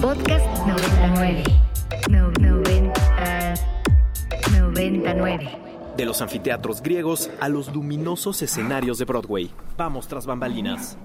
Podcast 0.00 0.46
99. 0.66 1.42
No, 2.10 2.30
90, 2.38 3.54
99. 4.50 5.58
De 5.96 6.04
los 6.04 6.20
anfiteatros 6.20 6.82
griegos 6.82 7.30
a 7.40 7.48
los 7.48 7.74
luminosos 7.74 8.42
escenarios 8.42 8.98
de 8.98 9.06
Broadway. 9.06 9.50
Vamos 9.76 10.06
tras 10.06 10.26
bambalinas. 10.26 10.98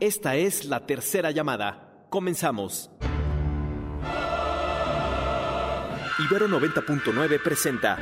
Esta 0.00 0.36
es 0.36 0.66
la 0.66 0.84
tercera 0.86 1.30
llamada. 1.30 2.06
Comenzamos. 2.10 2.90
Ibero 6.18 6.48
90.9 6.48 7.42
presenta 7.42 7.98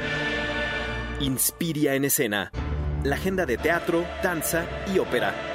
Inspiria 1.21 1.95
en 1.95 2.07
escena. 2.07 2.51
La 3.05 3.17
agenda 3.17 3.47
de 3.47 3.57
teatro, 3.57 4.05
danza 4.23 4.65
y 4.93 4.99
ópera. 4.99 5.54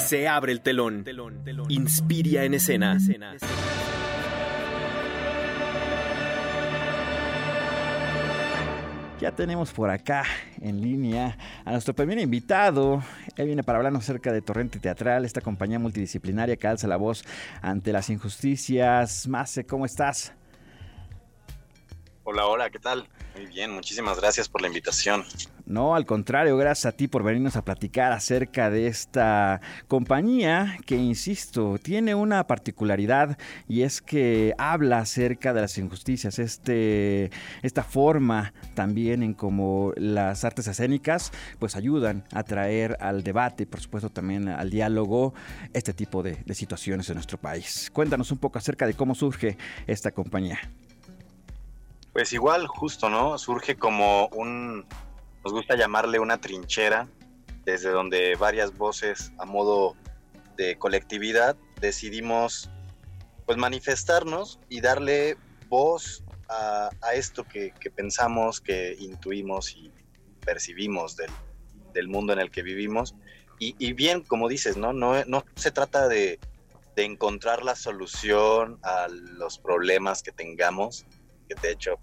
Se 0.00 0.26
abre 0.26 0.52
el 0.52 0.60
telón. 0.60 1.04
Inspiria 1.68 2.44
en 2.44 2.54
escena. 2.54 2.98
Ya 9.20 9.32
tenemos 9.32 9.70
por 9.72 9.90
acá 9.90 10.24
en 10.60 10.80
línea 10.80 11.36
a 11.64 11.72
nuestro 11.72 11.94
primer 11.94 12.18
invitado. 12.18 13.02
Él 13.36 13.46
viene 13.46 13.62
para 13.62 13.78
hablarnos 13.78 14.04
acerca 14.04 14.32
de 14.32 14.40
Torrente 14.40 14.78
Teatral, 14.80 15.26
esta 15.26 15.42
compañía 15.42 15.78
multidisciplinaria 15.78 16.56
que 16.56 16.66
alza 16.66 16.88
la 16.88 16.96
voz 16.96 17.22
ante 17.60 17.92
las 17.92 18.08
injusticias. 18.08 19.28
Mase, 19.28 19.64
¿cómo 19.64 19.84
estás? 19.84 20.32
Hola, 22.32 22.46
hola, 22.46 22.70
¿qué 22.70 22.78
tal? 22.78 23.08
Muy 23.34 23.46
bien, 23.46 23.72
muchísimas 23.72 24.20
gracias 24.20 24.48
por 24.48 24.60
la 24.60 24.68
invitación. 24.68 25.24
No, 25.66 25.96
al 25.96 26.06
contrario, 26.06 26.56
gracias 26.56 26.86
a 26.86 26.96
ti 26.96 27.08
por 27.08 27.24
venirnos 27.24 27.56
a 27.56 27.64
platicar 27.64 28.12
acerca 28.12 28.70
de 28.70 28.86
esta 28.86 29.60
compañía 29.88 30.78
que, 30.86 30.94
insisto, 30.94 31.78
tiene 31.82 32.14
una 32.14 32.46
particularidad 32.46 33.36
y 33.66 33.82
es 33.82 34.00
que 34.00 34.54
habla 34.58 34.98
acerca 34.98 35.52
de 35.52 35.62
las 35.62 35.76
injusticias, 35.76 36.38
este, 36.38 37.32
esta 37.62 37.82
forma 37.82 38.54
también 38.74 39.24
en 39.24 39.34
cómo 39.34 39.92
las 39.96 40.44
artes 40.44 40.68
escénicas 40.68 41.32
pues 41.58 41.74
ayudan 41.74 42.24
a 42.32 42.44
traer 42.44 42.96
al 43.00 43.24
debate 43.24 43.64
y 43.64 43.66
por 43.66 43.80
supuesto 43.80 44.08
también 44.08 44.48
al 44.48 44.70
diálogo 44.70 45.34
este 45.72 45.94
tipo 45.94 46.22
de, 46.22 46.36
de 46.46 46.54
situaciones 46.54 47.08
en 47.08 47.14
nuestro 47.14 47.38
país. 47.38 47.90
Cuéntanos 47.92 48.30
un 48.30 48.38
poco 48.38 48.58
acerca 48.58 48.86
de 48.86 48.94
cómo 48.94 49.16
surge 49.16 49.58
esta 49.88 50.12
compañía. 50.12 50.60
Pues 52.20 52.34
igual, 52.34 52.66
justo, 52.66 53.08
¿no? 53.08 53.38
Surge 53.38 53.76
como 53.76 54.26
un, 54.34 54.84
nos 55.42 55.54
gusta 55.54 55.74
llamarle 55.74 56.18
una 56.18 56.38
trinchera, 56.38 57.08
desde 57.64 57.88
donde 57.88 58.34
varias 58.34 58.76
voces 58.76 59.32
a 59.38 59.46
modo 59.46 59.96
de 60.54 60.76
colectividad 60.76 61.56
decidimos 61.80 62.68
pues 63.46 63.56
manifestarnos 63.56 64.60
y 64.68 64.82
darle 64.82 65.38
voz 65.70 66.22
a, 66.50 66.90
esto 67.14 67.44
que, 67.44 67.72
pensamos, 67.96 68.60
que 68.60 68.96
intuimos 68.98 69.74
y 69.74 69.90
percibimos 70.44 71.16
del, 71.16 71.30
del, 71.94 72.06
mundo 72.08 72.34
en 72.34 72.40
el 72.40 72.50
que 72.50 72.60
vivimos. 72.60 73.14
Y, 73.58 73.94
bien, 73.94 74.20
como 74.20 74.46
dices, 74.46 74.76
¿no? 74.76 74.92
No, 74.92 75.24
no 75.24 75.42
se 75.56 75.70
trata 75.70 76.06
de, 76.06 76.38
de 76.96 77.04
encontrar 77.04 77.64
la 77.64 77.76
solución 77.76 78.78
a 78.82 79.08
los 79.08 79.58
problemas 79.58 80.22
que 80.22 80.32
tengamos, 80.32 81.06
que 81.48 81.54
de 81.54 81.72
hecho 81.72 81.98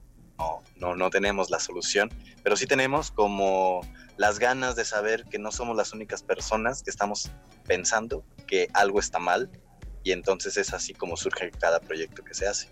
no, 0.75 0.95
no, 0.95 1.09
tenemos 1.09 1.49
la 1.49 1.59
solución, 1.59 2.09
pero 2.43 2.55
sí 2.55 2.67
tenemos 2.67 3.11
como 3.11 3.81
las 4.17 4.39
ganas 4.39 4.75
de 4.75 4.85
saber 4.85 5.25
que 5.25 5.39
no 5.39 5.51
somos 5.51 5.75
las 5.75 5.93
únicas 5.93 6.23
personas 6.23 6.83
que 6.83 6.89
estamos 6.89 7.31
pensando 7.65 8.23
que 8.45 8.67
algo 8.73 8.99
está 8.99 9.19
mal 9.19 9.49
y 10.03 10.11
entonces 10.11 10.57
es 10.57 10.73
así 10.73 10.93
como 10.93 11.17
surge 11.17 11.51
cada 11.51 11.79
proyecto 11.79 12.23
que 12.23 12.33
se 12.33 12.47
hace. 12.47 12.69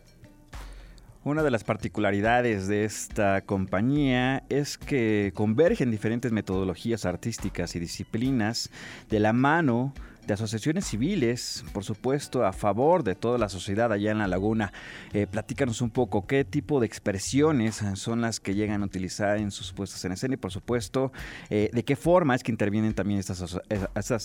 Una 1.24 1.42
de 1.42 1.50
las 1.50 1.64
particularidades 1.64 2.68
de 2.68 2.86
esta 2.86 3.42
compañía 3.42 4.44
es 4.50 4.78
que 4.78 5.32
convergen 5.34 5.90
diferentes 5.90 6.32
metodologías 6.32 7.04
artísticas 7.04 7.76
y 7.76 7.80
disciplinas 7.80 8.70
de 9.10 9.20
la 9.20 9.34
mano 9.34 9.92
de 10.26 10.34
asociaciones 10.34 10.86
civiles, 10.86 11.64
por 11.74 11.84
supuesto, 11.84 12.46
a 12.46 12.54
favor 12.54 13.04
de 13.04 13.16
toda 13.16 13.38
la 13.38 13.50
sociedad 13.50 13.92
allá 13.92 14.12
en 14.12 14.18
la 14.18 14.28
laguna. 14.28 14.74
Eh, 15.14 15.28
platícanos 15.28 15.82
un 15.82 15.92
poco 15.92 16.26
qué 16.26 16.44
tipo 16.44 16.80
de 16.80 16.88
expresiones 16.88 17.82
son 17.96 18.22
las 18.22 18.40
que 18.40 18.56
llegan 18.56 18.82
a 18.82 18.86
utilizar 18.86 19.38
en 19.38 19.52
sus 19.52 19.74
puestas 19.74 20.04
en 20.06 20.14
escena 20.14 20.36
y, 20.36 20.38
por 20.38 20.52
supuesto, 20.52 21.12
eh, 21.50 21.70
de 21.72 21.84
qué 21.84 21.96
forma 21.96 22.36
es 22.36 22.44
que 22.44 22.52
intervienen 22.52 22.94
también 22.94 23.20
estas, 23.20 23.60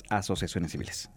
asociaciones 0.08 0.72
civiles. 0.72 1.10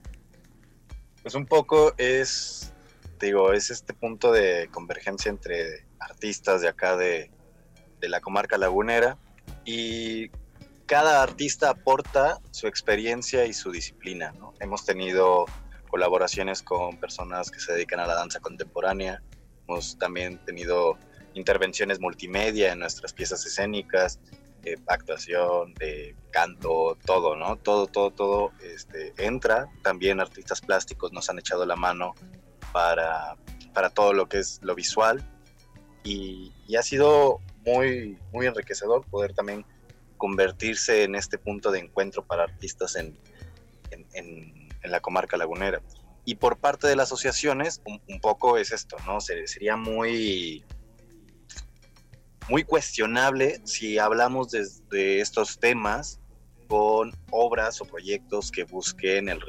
Pues 1.22 1.36
un 1.36 1.46
poco 1.46 1.94
es, 1.98 2.74
digo, 3.20 3.54
es 3.54 3.72
este 3.72 3.94
punto 3.94 4.32
de 4.32 4.68
convergencia 4.72 5.30
entre 5.30 5.86
artistas 6.00 6.62
de 6.62 6.68
acá 6.68 6.98
de, 6.98 7.32
de 8.02 8.10
la 8.10 8.20
comarca 8.20 8.58
lagunera 8.58 9.18
y 9.66 10.30
cada 10.86 11.24
artista 11.24 11.70
aporta 11.70 12.40
su 12.52 12.68
experiencia 12.68 13.46
y 13.46 13.54
su 13.54 13.72
disciplina. 13.72 14.34
Hemos 14.60 14.86
tenido 14.86 15.46
colaboraciones 15.90 16.62
con 16.62 16.98
personas 16.98 17.52
que 17.52 17.60
se 17.60 17.74
dedican 17.74 18.00
a 18.00 18.08
la 18.08 18.16
danza 18.16 18.40
contemporánea, 18.40 19.22
hemos 19.68 19.98
también 19.98 20.44
tenido 20.46 20.98
intervenciones 21.34 22.00
multimedia 22.00 22.72
en 22.72 22.80
nuestras 22.80 23.14
piezas 23.14 23.46
escénicas, 23.46 24.20
eh, 24.66 24.76
actuación, 24.88 25.74
de 25.76 26.16
canto, 26.32 26.98
todo, 27.06 27.36
¿no? 27.36 27.58
Todo, 27.58 27.88
todo, 27.88 28.12
todo 28.12 28.52
este, 28.62 29.14
entra. 29.18 29.70
También 29.82 30.20
artistas 30.20 30.62
plásticos 30.62 31.12
nos 31.12 31.30
han 31.30 31.40
echado 31.40 31.66
la 31.66 31.76
mano 31.76 32.14
para, 32.72 33.36
para 33.74 33.90
todo 33.90 34.14
lo 34.14 34.28
que 34.28 34.40
es 34.40 34.60
lo 34.64 34.76
visual 34.76 35.24
y, 36.04 36.54
y 36.68 36.76
ha 36.76 36.82
sido 36.82 37.40
muy, 37.66 38.18
muy 38.32 38.46
enriquecedor 38.46 39.06
poder 39.10 39.34
también 39.34 39.66
convertirse 40.18 41.04
en 41.04 41.16
este 41.16 41.38
punto 41.38 41.72
de 41.72 41.80
encuentro 41.80 42.26
para 42.26 42.44
artistas 42.44 42.96
en, 42.96 43.18
en, 44.14 44.64
la 44.84 45.00
comarca 45.00 45.38
lagunera. 45.38 45.82
Y 46.26 46.36
por 46.36 46.58
parte 46.58 46.88
de 46.88 46.96
las 46.96 47.08
asociaciones, 47.08 47.82
un, 47.86 48.20
poco 48.20 48.58
es 48.58 48.72
esto, 48.72 48.98
¿no? 49.06 49.22
sería 49.22 49.78
muy, 49.78 50.66
muy 52.50 52.64
cuestionable 52.64 53.62
si 53.64 53.98
hablamos 53.98 54.52
de, 54.52 55.20
estos 55.20 55.60
temas 55.60 56.20
con 56.68 57.14
obras 57.32 57.82
o 57.82 57.86
proyectos 57.86 58.52
que 58.52 58.66
busquen 58.66 59.30
el 59.30 59.40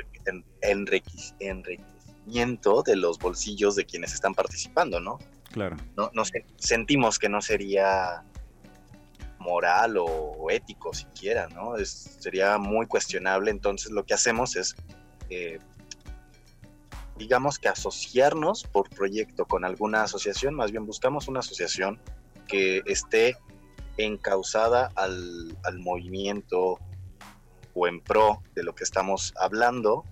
enriquecimiento 0.62 2.82
de 2.82 2.96
los 2.96 3.18
bolsillos 3.18 3.76
de 3.76 3.84
quienes 3.84 4.14
están 4.14 4.34
participando, 4.34 5.00
¿no? 5.00 5.18
Claro. 5.52 5.76
No, 5.96 6.10
no 6.14 6.22
sentimos 6.58 7.18
que 7.18 7.28
no 7.28 7.40
sería 7.40 8.24
moral 9.44 9.96
o 9.98 10.50
ético 10.50 10.92
siquiera, 10.94 11.48
¿no? 11.48 11.76
sería 11.84 12.58
muy 12.58 12.86
cuestionable. 12.86 13.50
Entonces 13.50 13.92
lo 13.92 14.04
que 14.04 14.14
hacemos 14.14 14.56
es, 14.56 14.74
eh, 15.30 15.58
digamos 17.16 17.58
que 17.58 17.68
asociarnos 17.68 18.64
por 18.64 18.88
proyecto 18.88 19.44
con 19.44 19.64
alguna 19.64 20.02
asociación, 20.02 20.54
más 20.54 20.70
bien 20.70 20.86
buscamos 20.86 21.28
una 21.28 21.40
asociación 21.40 22.00
que 22.48 22.82
esté 22.86 23.36
encausada 23.96 24.90
al, 24.96 25.56
al 25.62 25.78
movimiento 25.78 26.78
o 27.74 27.86
en 27.86 28.00
pro 28.00 28.42
de 28.54 28.62
lo 28.64 28.74
que 28.74 28.84
estamos 28.84 29.32
hablando 29.36 30.04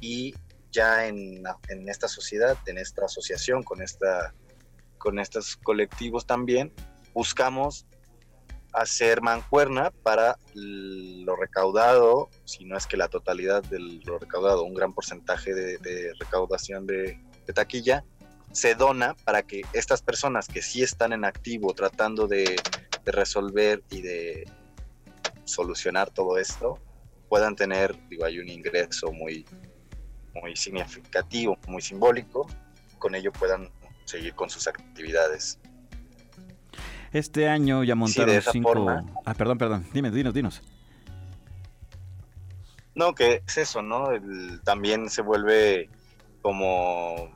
y 0.00 0.34
ya 0.72 1.06
en, 1.06 1.42
en, 1.68 1.88
esta 1.88 2.08
sociedad, 2.08 2.58
en 2.66 2.78
esta 2.78 3.04
asociación, 3.04 3.62
con, 3.62 3.80
esta, 3.80 4.34
con 4.98 5.20
estos 5.20 5.56
colectivos 5.56 6.26
también, 6.26 6.72
buscamos 7.12 7.86
hacer 8.74 9.22
mancuerna 9.22 9.92
para 10.02 10.36
lo 10.54 11.36
recaudado, 11.36 12.28
si 12.44 12.64
no 12.64 12.76
es 12.76 12.86
que 12.86 12.96
la 12.96 13.08
totalidad 13.08 13.62
de 13.62 13.78
lo 13.78 14.18
recaudado, 14.18 14.64
un 14.64 14.74
gran 14.74 14.92
porcentaje 14.92 15.54
de, 15.54 16.12
recaudación 16.18 16.86
de, 16.86 17.20
taquilla, 17.54 18.04
se 18.52 18.74
dona 18.74 19.14
para 19.24 19.42
que 19.42 19.62
estas 19.72 20.02
personas 20.02 20.48
que 20.48 20.60
sí 20.62 20.82
están 20.82 21.12
en 21.12 21.24
activo 21.24 21.72
tratando 21.74 22.26
de, 22.26 22.56
resolver 23.06 23.82
y 23.90 24.00
de 24.00 24.50
solucionar 25.44 26.10
todo 26.10 26.38
esto, 26.38 26.80
puedan 27.28 27.54
tener, 27.54 27.94
digo, 28.08 28.24
hay 28.24 28.38
un 28.38 28.48
ingreso 28.48 29.12
muy, 29.12 29.44
muy 30.32 30.56
significativo, 30.56 31.58
muy 31.68 31.82
simbólico, 31.82 32.46
con 32.98 33.14
ello 33.14 33.30
puedan 33.30 33.70
seguir 34.06 34.34
con 34.34 34.48
sus 34.48 34.66
actividades. 34.66 35.58
Este 37.14 37.48
año 37.48 37.84
ya 37.84 37.94
montaron 37.94 38.42
cinco. 38.42 38.90
Ah, 39.24 39.34
perdón, 39.34 39.56
perdón. 39.56 39.86
Dime, 39.92 40.10
dinos, 40.10 40.34
dinos. 40.34 40.62
No, 42.96 43.14
que 43.14 43.42
es 43.46 43.56
eso, 43.56 43.82
¿no? 43.82 44.08
también 44.64 45.08
se 45.08 45.22
vuelve 45.22 45.88
como 46.42 47.32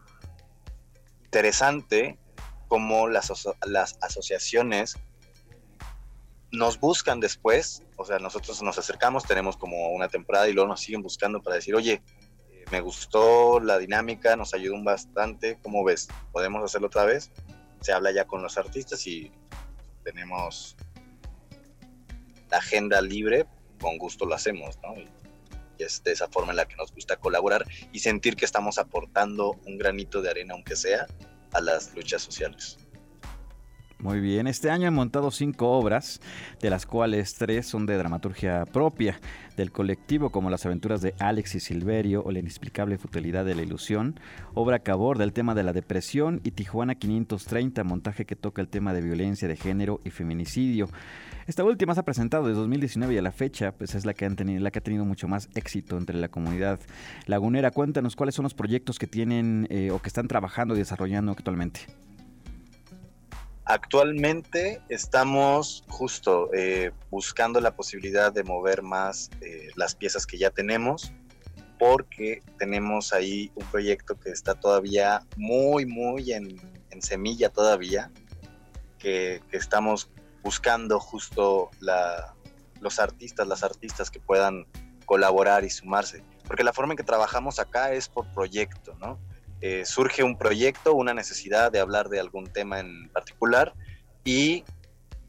interesante 1.24 2.18
como 2.66 3.08
las, 3.08 3.32
las 3.66 3.98
asociaciones 4.02 4.96
nos 6.50 6.80
buscan 6.80 7.20
después, 7.20 7.84
o 7.96 8.04
sea, 8.04 8.18
nosotros 8.18 8.62
nos 8.62 8.78
acercamos, 8.78 9.24
tenemos 9.24 9.56
como 9.56 9.90
una 9.90 10.08
temporada 10.08 10.48
y 10.48 10.54
luego 10.54 10.68
nos 10.68 10.80
siguen 10.80 11.02
buscando 11.02 11.42
para 11.42 11.56
decir, 11.56 11.74
oye, 11.74 12.02
eh, 12.50 12.64
me 12.72 12.80
gustó 12.80 13.60
la 13.60 13.78
dinámica, 13.78 14.34
nos 14.34 14.54
ayudó 14.54 14.82
bastante. 14.82 15.58
¿Cómo 15.62 15.84
ves? 15.84 16.08
¿Podemos 16.32 16.64
hacerlo 16.64 16.88
otra 16.88 17.04
vez? 17.04 17.30
Se 17.80 17.92
habla 17.92 18.12
ya 18.12 18.24
con 18.24 18.42
los 18.42 18.56
artistas 18.56 19.06
y 19.06 19.30
tenemos 20.12 20.74
la 22.50 22.56
agenda 22.56 23.02
libre, 23.02 23.44
con 23.78 23.98
gusto 23.98 24.24
lo 24.24 24.34
hacemos, 24.34 24.78
¿no? 24.82 24.96
Y, 24.96 25.08
es 25.78 26.02
de 26.02 26.10
esa 26.10 26.26
forma 26.28 26.50
en 26.50 26.56
la 26.56 26.66
que 26.66 26.74
nos 26.74 26.92
gusta 26.92 27.18
colaborar 27.18 27.64
y 27.92 28.00
sentir 28.00 28.34
que 28.34 28.44
estamos 28.44 28.78
aportando 28.78 29.52
un 29.64 29.78
granito 29.78 30.22
de 30.22 30.30
arena, 30.30 30.54
aunque 30.54 30.74
sea, 30.74 31.06
a 31.52 31.60
las 31.60 31.94
luchas 31.94 32.22
sociales. 32.22 32.78
Muy 34.00 34.20
bien, 34.20 34.46
este 34.46 34.70
año 34.70 34.86
han 34.86 34.94
montado 34.94 35.32
cinco 35.32 35.72
obras, 35.72 36.20
de 36.62 36.70
las 36.70 36.86
cuales 36.86 37.34
tres 37.34 37.66
son 37.66 37.84
de 37.84 37.96
dramaturgia 37.96 38.64
propia 38.64 39.18
del 39.56 39.72
colectivo, 39.72 40.30
como 40.30 40.50
Las 40.50 40.64
aventuras 40.66 41.02
de 41.02 41.14
Alex 41.18 41.56
y 41.56 41.60
Silverio 41.60 42.22
o 42.24 42.30
La 42.30 42.38
inexplicable 42.38 42.96
futilidad 42.96 43.44
de 43.44 43.56
la 43.56 43.62
ilusión, 43.62 44.20
obra 44.54 44.78
Cabor 44.78 45.18
del 45.18 45.32
tema 45.32 45.56
de 45.56 45.64
la 45.64 45.72
depresión 45.72 46.40
y 46.44 46.52
Tijuana 46.52 46.94
530, 46.94 47.82
montaje 47.82 48.24
que 48.24 48.36
toca 48.36 48.62
el 48.62 48.68
tema 48.68 48.94
de 48.94 49.00
violencia 49.00 49.48
de 49.48 49.56
género 49.56 50.00
y 50.04 50.10
feminicidio. 50.10 50.88
Esta 51.48 51.64
última 51.64 51.92
se 51.94 52.00
ha 52.00 52.04
presentado 52.04 52.46
desde 52.46 52.60
2019 52.60 53.14
y 53.14 53.18
a 53.18 53.22
la 53.22 53.32
fecha 53.32 53.72
pues 53.72 53.96
es 53.96 54.06
la 54.06 54.14
que, 54.14 54.26
han 54.26 54.36
tenido, 54.36 54.62
la 54.62 54.70
que 54.70 54.78
ha 54.78 54.82
tenido 54.82 55.04
mucho 55.06 55.26
más 55.26 55.48
éxito 55.56 55.98
entre 55.98 56.16
la 56.16 56.28
comunidad 56.28 56.78
lagunera. 57.26 57.72
Cuéntanos 57.72 58.14
cuáles 58.14 58.36
son 58.36 58.44
los 58.44 58.54
proyectos 58.54 59.00
que 59.00 59.08
tienen 59.08 59.66
eh, 59.70 59.90
o 59.90 59.98
que 60.00 60.06
están 60.06 60.28
trabajando 60.28 60.76
y 60.76 60.78
desarrollando 60.78 61.32
actualmente. 61.32 61.80
Actualmente 63.68 64.80
estamos 64.88 65.84
justo 65.88 66.48
eh, 66.54 66.90
buscando 67.10 67.60
la 67.60 67.76
posibilidad 67.76 68.32
de 68.32 68.42
mover 68.42 68.80
más 68.80 69.30
eh, 69.42 69.68
las 69.76 69.94
piezas 69.94 70.26
que 70.26 70.38
ya 70.38 70.48
tenemos, 70.48 71.12
porque 71.78 72.42
tenemos 72.58 73.12
ahí 73.12 73.52
un 73.56 73.66
proyecto 73.66 74.18
que 74.18 74.30
está 74.30 74.54
todavía 74.54 75.20
muy, 75.36 75.84
muy 75.84 76.32
en, 76.32 76.58
semilla 77.02 77.50
todavía, 77.50 78.10
que, 78.98 79.42
estamos 79.52 80.10
buscando 80.42 80.98
justo 80.98 81.70
los 82.80 82.98
artistas, 82.98 83.46
las 83.46 83.62
artistas 83.62 84.10
que 84.10 84.18
puedan 84.18 84.66
colaborar 85.04 85.64
y 85.64 85.70
sumarse, 85.70 86.24
porque 86.46 86.64
la 86.64 86.72
forma 86.72 86.94
en 86.94 86.96
que 86.96 87.04
trabajamos 87.04 87.58
acá 87.58 87.92
es 87.92 88.08
por 88.08 88.26
proyecto, 88.32 88.96
¿no? 88.98 89.18
Eh, 89.60 89.84
surge 89.84 90.22
un 90.22 90.38
proyecto, 90.38 90.94
una 90.94 91.14
necesidad 91.14 91.72
de 91.72 91.80
hablar 91.80 92.08
de 92.08 92.20
algún 92.20 92.46
tema 92.46 92.78
en 92.78 93.08
particular 93.08 93.74
y 94.24 94.64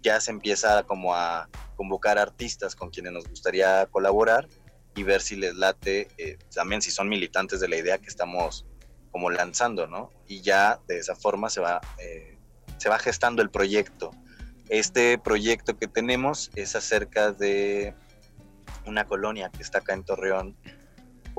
ya 0.02 0.22
se 0.22 0.32
empieza 0.32 0.84
como 0.84 1.16
a 1.16 1.50
convocar 1.76 2.18
artistas 2.20 2.76
con 2.76 2.90
quienes 2.90 3.12
nos 3.12 3.28
gustaría 3.28 3.86
colaborar 3.88 4.48
y 4.96 5.04
ver 5.04 5.22
si 5.22 5.36
les 5.36 5.56
late, 5.56 6.08
eh, 6.18 6.38
también 6.54 6.82
si 6.82 6.92
son 6.92 7.10
militantes 7.10 7.60
de 7.60 7.70
la 7.70 7.78
idea 7.78 7.98
que 7.98 8.08
estamos 8.08 8.66
como 9.12 9.30
lanzando, 9.30 9.88
¿no? 9.88 10.12
Y 10.28 10.42
ya 10.42 10.80
de 10.88 11.00
esa 11.00 11.16
forma 11.16 11.50
se 11.50 11.62
va, 11.62 11.82
eh, 11.98 12.38
se 12.78 12.90
va 12.90 13.00
gestando 13.00 13.42
el 13.42 13.50
proyecto. 13.50 14.12
Este 14.68 15.18
proyecto 15.18 15.78
que 15.78 15.88
tenemos 15.88 16.52
es 16.56 16.76
acerca 16.76 17.32
de 17.32 17.96
una 18.86 19.06
colonia 19.06 19.50
que 19.50 19.64
está 19.64 19.80
acá 19.80 19.94
en 19.94 20.04
Torreón, 20.04 20.56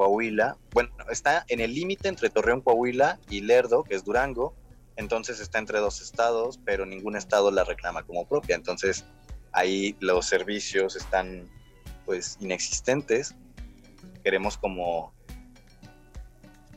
Coahuila, 0.00 0.56
bueno, 0.72 0.90
está 1.10 1.44
en 1.48 1.60
el 1.60 1.74
límite 1.74 2.08
entre 2.08 2.30
Torreón, 2.30 2.62
Coahuila 2.62 3.20
y 3.28 3.42
Lerdo, 3.42 3.84
que 3.84 3.94
es 3.94 4.02
Durango, 4.02 4.54
entonces 4.96 5.40
está 5.40 5.58
entre 5.58 5.78
dos 5.78 6.00
estados, 6.00 6.58
pero 6.64 6.86
ningún 6.86 7.16
estado 7.16 7.50
la 7.50 7.64
reclama 7.64 8.02
como 8.04 8.26
propia, 8.26 8.56
entonces 8.56 9.04
ahí 9.52 9.94
los 10.00 10.24
servicios 10.24 10.96
están 10.96 11.50
pues 12.06 12.38
inexistentes. 12.40 13.34
Queremos 14.24 14.56
como 14.56 15.12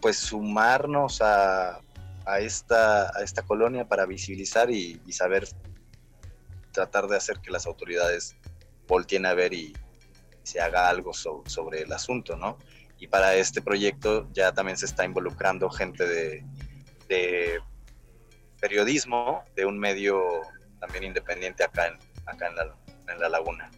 pues 0.01 0.17
sumarnos 0.17 1.21
a, 1.21 1.79
esta, 2.41 3.17
a 3.17 3.23
esta 3.23 3.43
colonia 3.43 3.87
para 3.87 4.05
visibilizar 4.05 4.69
y, 4.69 4.99
saber 5.13 5.47
tratar 6.73 7.07
de 7.07 7.15
hacer 7.15 7.39
que 7.39 7.51
las 7.51 7.67
autoridades 7.67 8.35
volteen 8.85 9.25
a 9.25 9.33
ver 9.33 9.53
y 9.53 9.71
se 10.43 10.59
haga 10.59 10.89
algo 10.89 11.13
sobre 11.13 11.83
el 11.83 11.93
asunto, 11.93 12.35
¿no? 12.35 12.57
Y 13.03 13.07
para 13.07 13.35
este 13.35 13.61
proyecto 13.61 14.29
ya 14.31 14.53
también 14.53 14.77
se 14.77 14.85
está 14.85 15.03
involucrando 15.03 15.69
gente 15.69 16.07
de, 16.07 17.59
periodismo 18.61 19.43
de 19.57 19.65
un 19.65 19.77
medio 19.77 20.23
también 20.79 21.03
independiente 21.03 21.65
acá 21.65 21.87
en, 21.87 21.95
acá 22.25 22.47
en 22.47 23.19
la 23.19 23.27
laguna. 23.27 23.69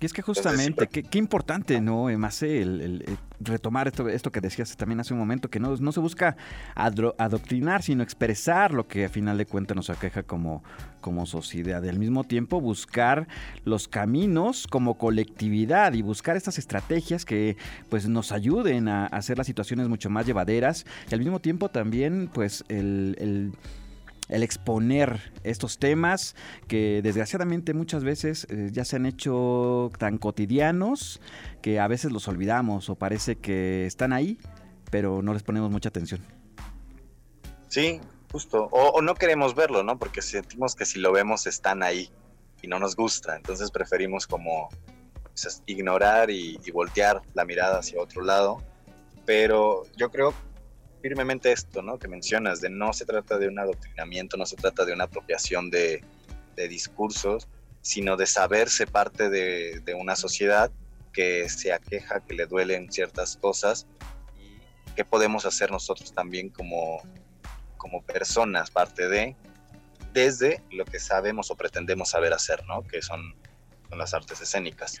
Y 0.00 0.06
es 0.06 0.12
que 0.12 0.20
justamente, 0.20 0.86
qué, 0.88 1.18
importante, 1.18 1.80
¿no, 1.80 2.10
Emase, 2.10 2.60
el, 2.60 3.18
retomar 3.40 3.88
esto, 3.88 4.08
esto 4.08 4.30
que 4.30 4.42
decías 4.42 4.76
también 4.76 5.00
hace 5.00 5.14
un 5.14 5.18
momento, 5.18 5.48
que 5.48 5.58
no, 5.58 5.74
no 5.76 5.90
se 5.92 6.00
busca 6.00 6.36
adoctrinar, 6.74 7.82
sino 7.82 8.02
expresar 8.02 8.74
lo 8.74 8.86
que 8.86 9.06
a 9.06 9.08
final 9.08 9.38
de 9.38 9.46
cuentas 9.46 9.74
nos 9.74 9.88
aqueja 9.88 10.22
como, 10.22 10.62
como 11.00 11.24
sociedad. 11.24 11.82
Y 11.82 11.88
al 11.88 11.98
mismo 11.98 12.24
tiempo 12.24 12.60
buscar 12.60 13.26
los 13.64 13.88
caminos 13.88 14.66
como 14.66 14.98
colectividad 14.98 15.94
y 15.94 16.02
buscar 16.02 16.36
estas 16.36 16.58
estrategias 16.58 17.24
que 17.24 17.56
pues 17.88 18.06
nos 18.06 18.32
ayuden 18.32 18.88
a 18.88 19.06
hacer 19.06 19.38
las 19.38 19.46
situaciones 19.46 19.88
mucho 19.88 20.10
más 20.10 20.26
llevaderas. 20.26 20.84
Y 21.10 21.14
al 21.14 21.20
mismo 21.20 21.40
tiempo 21.40 21.70
también 21.70 22.28
pues 22.32 22.64
el 22.68 23.16
el 23.18 23.52
exponer 24.28 25.32
estos 25.44 25.78
temas 25.78 26.34
que 26.68 27.00
desgraciadamente 27.02 27.74
muchas 27.74 28.04
veces 28.04 28.46
eh, 28.50 28.68
ya 28.72 28.84
se 28.84 28.96
han 28.96 29.06
hecho 29.06 29.90
tan 29.98 30.18
cotidianos 30.18 31.20
que 31.62 31.80
a 31.80 31.88
veces 31.88 32.12
los 32.12 32.28
olvidamos 32.28 32.90
o 32.90 32.96
parece 32.96 33.36
que 33.36 33.86
están 33.86 34.12
ahí, 34.12 34.38
pero 34.90 35.22
no 35.22 35.32
les 35.32 35.42
ponemos 35.42 35.70
mucha 35.70 35.88
atención. 35.88 36.20
Sí, 37.68 38.00
justo. 38.32 38.68
O, 38.72 39.00
no 39.02 39.14
queremos 39.14 39.54
verlo, 39.54 39.82
¿no? 39.82 39.98
Porque 39.98 40.22
sentimos 40.22 40.74
que 40.74 40.84
si 40.84 40.98
lo 40.98 41.12
vemos 41.12 41.46
están 41.46 41.82
ahí 41.82 42.10
y 42.62 42.68
no 42.68 42.78
nos 42.78 42.96
gusta. 42.96 43.36
Entonces 43.36 43.70
preferimos 43.70 44.26
como 44.26 44.68
pues, 45.22 45.62
ignorar 45.66 46.30
y, 46.30 46.58
y 46.64 46.70
voltear 46.70 47.22
la 47.34 47.44
mirada 47.44 47.78
hacia 47.78 48.00
otro 48.00 48.22
lado. 48.22 48.62
Pero 49.24 49.84
yo 49.96 50.10
creo 50.10 50.32
firmemente 51.02 51.52
esto, 51.52 51.82
¿no? 51.82 51.98
Que 51.98 52.08
mencionas, 52.08 52.60
de 52.60 52.70
no 52.70 52.92
se 52.92 53.04
trata 53.04 53.38
de 53.38 53.48
un 53.48 53.58
adoctrinamiento, 53.58 54.36
no 54.36 54.46
se 54.46 54.56
trata 54.56 54.84
de 54.84 54.92
una 54.92 55.04
apropiación 55.04 55.70
de, 55.70 56.04
discursos, 56.56 57.48
sino 57.82 58.16
de 58.16 58.26
saberse 58.26 58.86
parte 58.86 59.28
de, 59.28 59.94
una 59.94 60.16
sociedad 60.16 60.70
que 61.12 61.48
se 61.48 61.72
aqueja, 61.72 62.20
que 62.20 62.34
le 62.34 62.46
duelen 62.46 62.90
ciertas 62.90 63.36
cosas 63.36 63.86
y 64.38 64.58
qué 64.94 65.04
podemos 65.04 65.44
hacer 65.44 65.70
nosotros 65.70 66.12
también 66.12 66.48
como, 66.48 67.02
personas, 68.06 68.70
parte 68.70 69.08
de, 69.08 69.36
desde 70.12 70.62
lo 70.70 70.84
que 70.84 70.98
sabemos 70.98 71.50
o 71.50 71.56
pretendemos 71.56 72.10
saber 72.10 72.32
hacer, 72.32 72.64
¿no? 72.66 72.82
Que 72.82 73.00
son 73.02 73.36
las 73.96 74.12
artes 74.12 74.40
escénicas. 74.40 75.00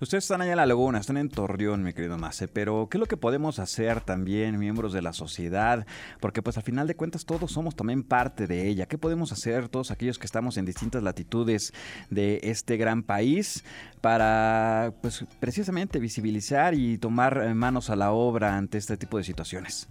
Ustedes 0.00 0.24
están 0.24 0.40
allá 0.40 0.52
en 0.52 0.56
la 0.58 0.66
laguna, 0.66 0.98
están 0.98 1.16
en 1.16 1.28
Torreón, 1.28 1.82
mi 1.82 1.92
querido 1.92 2.18
Mace, 2.18 2.48
pero 2.48 2.88
¿qué 2.90 2.98
es 2.98 3.00
lo 3.00 3.06
que 3.06 3.16
podemos 3.16 3.58
hacer 3.58 4.00
también, 4.00 4.58
miembros 4.58 4.92
de 4.92 5.02
la 5.02 5.12
sociedad? 5.12 5.86
Porque 6.20 6.42
pues 6.42 6.56
al 6.56 6.62
final 6.62 6.86
de 6.86 6.94
cuentas 6.94 7.24
todos 7.24 7.52
somos 7.52 7.74
también 7.74 8.02
parte 8.02 8.46
de 8.46 8.68
ella. 8.68 8.86
¿Qué 8.86 8.98
podemos 8.98 9.32
hacer 9.32 9.68
todos 9.68 9.90
aquellos 9.90 10.18
que 10.18 10.26
estamos 10.26 10.56
en 10.56 10.64
distintas 10.64 11.02
latitudes 11.02 11.72
de 12.10 12.40
este 12.44 12.76
gran 12.76 13.02
país 13.02 13.64
para 14.00 14.92
pues 15.02 15.24
precisamente 15.40 15.98
visibilizar 15.98 16.74
y 16.74 16.98
tomar 16.98 17.54
manos 17.54 17.90
a 17.90 17.96
la 17.96 18.12
obra 18.12 18.56
ante 18.56 18.78
este 18.78 18.96
tipo 18.96 19.18
de 19.18 19.24
situaciones? 19.24 19.88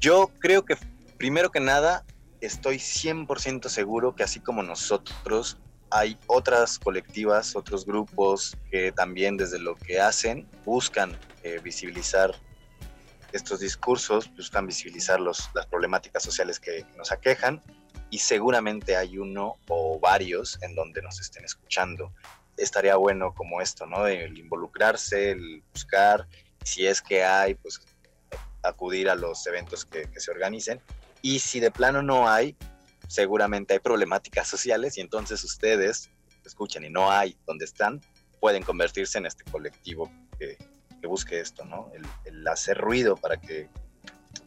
Yo 0.00 0.30
creo 0.38 0.64
que 0.64 0.76
primero 1.16 1.50
que 1.50 1.60
nada 1.60 2.04
estoy 2.40 2.76
100% 2.76 3.68
seguro 3.68 4.14
que 4.14 4.22
así 4.22 4.38
como 4.38 4.62
nosotros 4.62 5.58
hay 5.90 6.18
otras 6.26 6.78
colectivas, 6.78 7.56
otros 7.56 7.84
grupos 7.86 8.56
que 8.70 8.92
también 8.92 9.36
desde 9.36 9.58
lo 9.58 9.76
que 9.76 10.00
hacen 10.00 10.48
buscan 10.64 11.16
eh, 11.42 11.60
visibilizar 11.62 12.34
estos 13.32 13.60
discursos, 13.60 14.34
buscan 14.34 14.66
visibilizar 14.66 15.20
las 15.20 15.48
problemáticas 15.70 16.22
sociales 16.22 16.58
que 16.58 16.86
nos 16.96 17.12
aquejan 17.12 17.62
y 18.10 18.18
seguramente 18.18 18.96
hay 18.96 19.18
uno 19.18 19.56
o 19.68 20.00
varios 20.00 20.58
en 20.62 20.74
donde 20.74 21.02
nos 21.02 21.20
estén 21.20 21.44
escuchando. 21.44 22.12
Estaría 22.56 22.96
bueno 22.96 23.34
como 23.34 23.60
esto, 23.60 23.86
¿no? 23.86 24.06
El 24.06 24.38
involucrarse, 24.38 25.32
el 25.32 25.62
buscar, 25.72 26.26
si 26.64 26.86
es 26.86 27.02
que 27.02 27.22
hay, 27.22 27.54
pues 27.54 27.80
acudir 28.62 29.08
a 29.08 29.14
los 29.14 29.46
eventos 29.46 29.84
que, 29.84 30.10
que 30.10 30.20
se 30.20 30.30
organicen. 30.30 30.80
Y 31.20 31.38
si 31.38 31.60
de 31.60 31.70
plano 31.70 32.02
no 32.02 32.28
hay, 32.28 32.56
seguramente 33.08 33.74
hay 33.74 33.80
problemáticas 33.80 34.46
sociales 34.46 34.96
y 34.98 35.00
entonces 35.00 35.42
ustedes 35.42 36.10
escuchan 36.44 36.84
y 36.84 36.90
no 36.90 37.10
hay 37.10 37.36
donde 37.46 37.64
están, 37.64 38.00
pueden 38.40 38.62
convertirse 38.62 39.18
en 39.18 39.26
este 39.26 39.44
colectivo 39.50 40.10
que, 40.38 40.56
busque 41.06 41.40
esto, 41.40 41.64
¿no? 41.64 41.90
El, 42.24 42.46
hacer 42.48 42.76
ruido 42.76 43.16
para 43.16 43.38
que, 43.40 43.68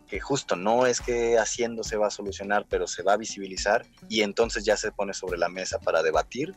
que 0.07 0.19
justo 0.19 0.55
no 0.55 0.85
es 0.85 0.99
que 1.01 1.37
haciendo 1.39 1.83
se 1.83 1.97
va 1.97 2.07
a 2.07 2.11
solucionar, 2.11 2.65
pero 2.69 2.87
se 2.87 3.03
va 3.03 3.13
a 3.13 3.17
visibilizar 3.17 3.85
y 4.09 4.21
entonces 4.21 4.65
ya 4.65 4.77
se 4.77 4.91
pone 4.91 5.13
sobre 5.13 5.39
la 5.39 5.49
mesa 5.49 5.79
para 5.79 6.03
debatir 6.03 6.53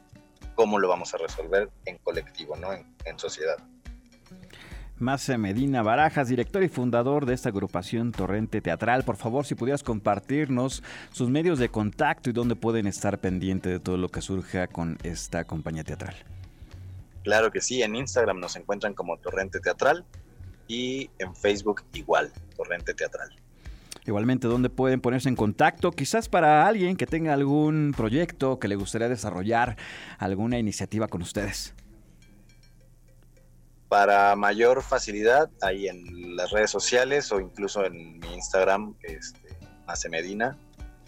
cómo 0.57 0.79
lo 0.79 0.89
vamos 0.89 1.15
a 1.15 1.19
resolver 1.19 1.71
en 1.87 1.99
colectivo, 1.99 2.57
¿no? 2.57 2.73
En, 2.73 2.95
en 3.05 3.19
sociedad. 3.19 3.57
Mase 4.99 5.39
Medina 5.39 5.83
Barajas, 5.83 6.29
director 6.29 6.63
y 6.63 6.69
fundador 6.69 7.27
de 7.27 7.35
esta 7.35 7.49
agrupación 7.49 8.13
Torrente 8.13 8.61
Teatral. 8.61 9.03
Por 9.03 9.17
favor, 9.17 9.45
si 9.45 9.57
pudieras 9.57 9.83
compartirnos 9.83 10.85
sus 11.11 11.29
medios 11.31 11.59
de 11.59 11.69
contacto 11.69 12.31
y 12.31 12.33
dónde 12.33 12.55
pueden 12.55 12.87
estar 12.87 13.19
pendientes 13.19 13.73
de 13.73 13.81
todo 13.81 13.97
lo 13.97 14.09
que 14.09 14.21
surja 14.21 14.69
con 14.69 14.97
esta 15.03 15.45
compañía 15.45 15.83
teatral. 15.83 16.15
Claro 17.25 17.51
que 17.51 17.61
sí, 17.61 17.83
en 17.83 17.97
Instagram 17.97 18.39
nos 18.39 18.55
encuentran 18.55 18.95
como 18.95 19.17
Torrente 19.17 19.59
Teatral 19.59 20.05
y 20.69 21.11
en 21.19 21.35
Facebook 21.35 21.83
igual, 21.95 22.31
Torrente 22.57 22.95
Teatral. 22.95 23.31
Igualmente, 24.07 24.47
¿dónde 24.47 24.71
pueden 24.71 25.01
ponerse 25.01 25.29
en 25.29 25.35
contacto? 25.35 25.91
Quizás 25.91 26.29
para 26.29 26.69
alguien 26.69 26.97
que 26.97 27.07
tenga 27.07 27.33
algún 27.33 27.95
proyecto 27.97 28.61
que 28.61 28.69
le 28.69 28.77
gustaría 28.77 29.09
desarrollar, 29.09 29.77
alguna 30.19 30.59
iniciativa 30.59 31.09
con 31.09 31.23
ustedes. 31.23 31.75
Para 33.95 34.35
mayor 34.35 34.83
facilidad, 34.83 35.49
ahí 35.63 35.87
en 35.87 36.35
las 36.35 36.51
redes 36.51 36.69
sociales 36.69 37.31
o 37.31 37.39
incluso 37.39 37.85
en 37.85 38.19
mi 38.19 38.35
Instagram, 38.35 38.97
este, 39.03 39.57
Mace 39.87 40.09
Medina, 40.09 40.59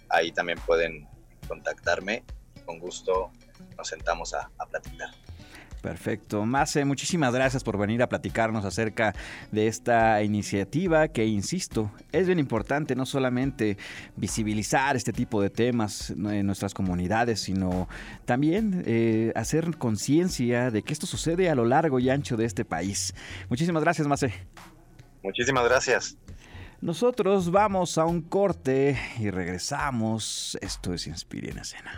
ahí 0.09 0.31
también 0.31 0.61
pueden 0.65 1.09
contactarme. 1.49 2.25
Con 2.65 2.79
gusto 2.79 3.33
nos 3.77 3.89
sentamos 3.89 4.35
a, 4.35 4.53
a 4.59 4.67
platicar. 4.67 5.09
Perfecto. 5.83 6.45
Mase, 6.45 6.85
muchísimas 6.85 7.33
gracias 7.33 7.63
por 7.63 7.79
venir 7.79 8.03
a 8.03 8.09
platicarnos 8.09 8.65
acerca 8.65 9.15
de 9.53 9.69
esta 9.69 10.23
iniciativa 10.23 11.09
que, 11.09 11.27
insisto, 11.27 11.91
es 12.13 12.27
bien 12.27 12.39
importante 12.39 12.97
no 12.97 13.07
solamente 13.07 13.77
visibilizar 14.17 14.97
este 14.97 15.13
tipo 15.13 15.41
de 15.41 15.51
temas 15.51 16.11
en 16.11 16.47
nuestras 16.47 16.75
comunidades, 16.75 17.41
sino 17.41 17.89
también 18.25 18.83
eh, 18.87 19.33
hacer 19.37 19.77
conciencia 19.77 20.71
de 20.71 20.83
que 20.83 20.93
esto 20.93 21.07
sucede 21.07 21.51
a 21.51 21.55
lo 21.55 21.65
largo 21.65 22.01
y 22.01 22.11
ancho 22.11 22.37
de 22.37 22.47
este 22.47 22.65
país. 22.65 23.15
Muchísimas 23.49 23.83
gracias, 23.83 24.09
Mase. 24.09 24.33
Muchísimas 25.23 25.65
gracias. 25.65 26.17
Nosotros 26.81 27.51
vamos 27.51 27.97
a 27.97 28.05
un 28.05 28.23
corte 28.23 28.99
y 29.19 29.31
regresamos. 29.31 30.59
Esto 30.61 30.93
es 30.93 31.07
Inspire 31.07 31.51
en 31.51 31.59
Escena. 31.59 31.93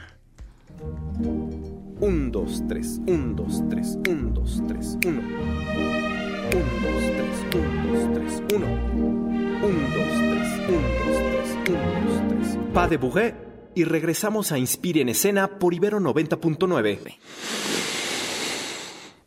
1, 2.01 2.31
2, 2.31 2.69
3, 2.69 3.01
1, 3.07 3.35
2, 3.35 3.69
3, 3.71 3.99
1, 4.09 4.31
2, 4.35 4.63
3, 4.69 4.99
1. 5.05 5.09
1, 5.09 5.21
2, 5.21 6.63
3, 7.51 7.55
1, 7.55 7.93
2, 7.93 8.15
3, 8.15 8.43
1. 8.55 8.67
1, 9.61 9.73
2, 9.95 10.07
3, 10.31 10.49
1, 10.69 10.79
2, 10.79 11.19
3, 11.33 11.59
1, 11.69 11.81
2, 12.07 12.29
3. 12.29 12.59
Pa 12.73 12.87
de 12.87 12.97
Bourré 12.99 13.35
y 13.75 13.83
regresamos 13.83 14.53
a 14.53 14.59
Inspire 14.59 15.01
en 15.01 15.09
Escena 15.09 15.59
por 15.59 15.75
Ibero 15.75 15.99
90.9. 15.99 17.17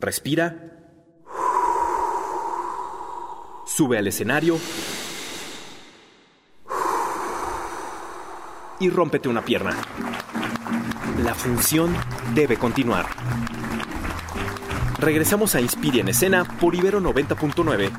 Respira. 0.00 0.72
Sube 3.66 3.98
al 3.98 4.06
escenario. 4.06 4.58
Y 8.80 8.88
rómpete 8.88 9.28
una 9.28 9.44
pierna. 9.44 9.76
La 11.22 11.34
función 11.36 11.94
debe 12.34 12.56
continuar. 12.56 13.06
Regresamos 14.98 15.54
a 15.54 15.60
Inspire 15.60 16.00
en 16.00 16.08
Escena 16.08 16.44
por 16.58 16.74
Ibero 16.74 17.00
90.9. 17.00 17.92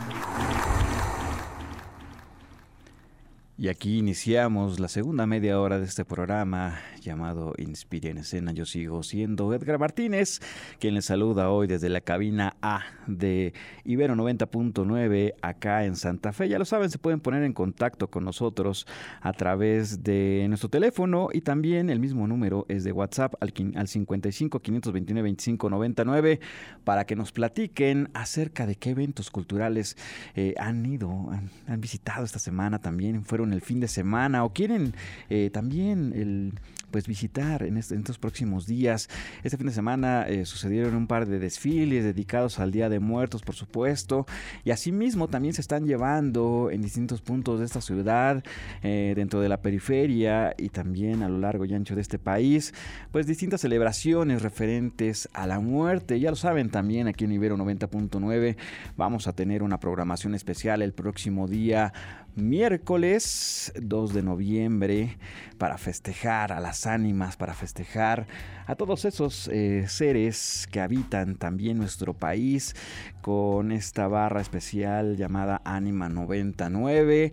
Y 3.58 3.70
aquí 3.70 4.00
iniciamos 4.00 4.82
la 4.82 4.90
segunda 4.90 5.26
media 5.26 5.58
hora 5.62 5.80
de 5.80 5.86
este 5.86 6.04
programa 6.04 6.82
llamado 7.04 7.54
Inspire 7.58 8.10
en 8.10 8.18
Escena. 8.18 8.52
Yo 8.52 8.66
sigo 8.66 9.04
siendo 9.04 9.54
Edgar 9.54 9.80
Martínez, 9.80 10.40
quien 10.80 10.96
les 10.96 11.06
saluda 11.06 11.50
hoy 11.50 11.68
desde 11.68 11.90
la 11.90 12.02
cabina 12.02 12.56
A 12.62 12.84
de 13.08 13.54
Ibero 13.84 14.16
90.9 14.16 15.34
acá 15.42 15.86
en 15.86 15.96
Santa 15.96 16.34
Fe. 16.34 16.50
Ya 16.50 16.60
lo 16.60 16.66
saben, 16.66 16.90
se 16.90 16.98
pueden 16.98 17.20
poner 17.20 17.44
en 17.44 17.54
contacto 17.54 18.10
con 18.10 18.24
nosotros 18.24 18.88
a 19.22 19.34
través 19.34 20.04
de 20.04 20.46
nuestro 20.48 20.70
teléfono 20.70 21.30
y 21.32 21.42
también 21.42 21.90
el 21.90 22.00
mismo 22.00 22.28
número 22.28 22.66
es 22.70 22.84
de 22.84 22.92
WhatsApp 22.92 23.36
al, 23.40 23.54
al 23.76 23.88
55 23.88 24.60
529 24.60 25.22
25 25.22 25.70
99 25.70 26.40
para 26.84 27.06
que 27.06 27.16
nos 27.16 27.32
platiquen 27.32 28.10
acerca 28.14 28.66
de 28.66 28.76
qué 28.76 28.92
eventos 28.92 29.30
culturales 29.30 29.98
eh, 30.36 30.54
han 30.58 30.86
ido, 30.86 31.10
han, 31.32 31.50
han 31.68 31.82
visitado 31.82 32.26
esta 32.26 32.40
semana 32.40 32.80
también, 32.80 33.26
fueron 33.26 33.54
el 33.54 33.62
fin 33.62 33.80
de 33.80 33.88
semana 33.88 34.44
o 34.44 34.54
quieren 34.54 34.94
eh, 35.30 35.50
también 35.52 36.14
el 36.16 36.54
pues 36.94 37.08
visitar 37.08 37.64
en, 37.64 37.78
estos 37.78 38.20
próximos 38.20 38.68
días. 38.68 39.10
Este 39.44 39.58
fin 39.58 39.66
de 39.66 39.74
semana 39.74 40.28
eh, 40.28 40.46
sucedieron 40.46 40.94
un 40.94 41.08
par 41.08 41.26
de 41.26 41.40
desfiles 41.40 42.04
dedicados 42.04 42.60
al 42.60 42.72
Día 42.72 42.88
de 42.88 43.00
Muertos, 43.00 43.42
por 43.42 43.56
supuesto, 43.56 44.28
y 44.64 44.70
asimismo 44.70 45.28
también 45.28 45.56
se 45.56 45.62
están 45.62 45.88
llevando 45.88 46.70
en 46.72 46.84
distintos 46.84 47.22
puntos 47.22 47.60
de 47.60 47.66
esta 47.66 47.82
ciudad, 47.82 48.44
eh, 48.84 49.14
dentro 49.16 49.42
de 49.42 49.50
la 49.50 49.60
periferia 49.64 50.54
y 50.56 50.70
también 50.70 51.24
a 51.24 51.30
lo 51.30 51.40
largo 51.40 51.66
y 51.66 51.74
ancho 51.74 51.96
de 51.96 52.02
este 52.02 52.20
país, 52.20 52.76
pues 53.12 53.26
distintas 53.26 53.62
celebraciones 53.62 54.44
referentes 54.44 55.28
a 55.34 55.48
la 55.48 55.60
muerte. 55.60 56.20
Ya 56.20 56.30
lo 56.30 56.36
saben 56.36 56.70
también 56.70 57.08
aquí 57.08 57.26
en 57.26 57.32
Ibero 57.32 57.58
90.9 57.58 58.56
vamos 58.98 59.28
a 59.28 59.34
tener 59.34 59.64
una 59.64 59.80
programación 59.80 60.36
especial 60.36 60.84
el 60.84 60.94
próximo 60.94 61.48
día 61.48 61.92
miércoles 62.36 63.72
2 63.76 64.14
de 64.14 64.24
noviembre 64.24 65.18
para 65.58 65.78
festejar 65.78 66.52
a 66.52 66.60
las 66.60 66.88
ánimas, 66.88 67.38
para 67.38 67.54
festejar 67.54 68.28
a 68.66 68.76
todos 68.76 69.06
esos 69.06 69.48
eh, 69.50 69.86
seres 69.88 70.68
que 70.72 70.82
habitan 70.82 71.36
también 71.36 71.78
nuestro 71.78 72.14
país 72.14 72.76
con 73.22 73.72
esta 73.72 74.08
barra 74.08 74.42
especial 74.42 75.16
llamada 75.18 75.62
Ánima 75.64 76.10
99. 76.10 77.32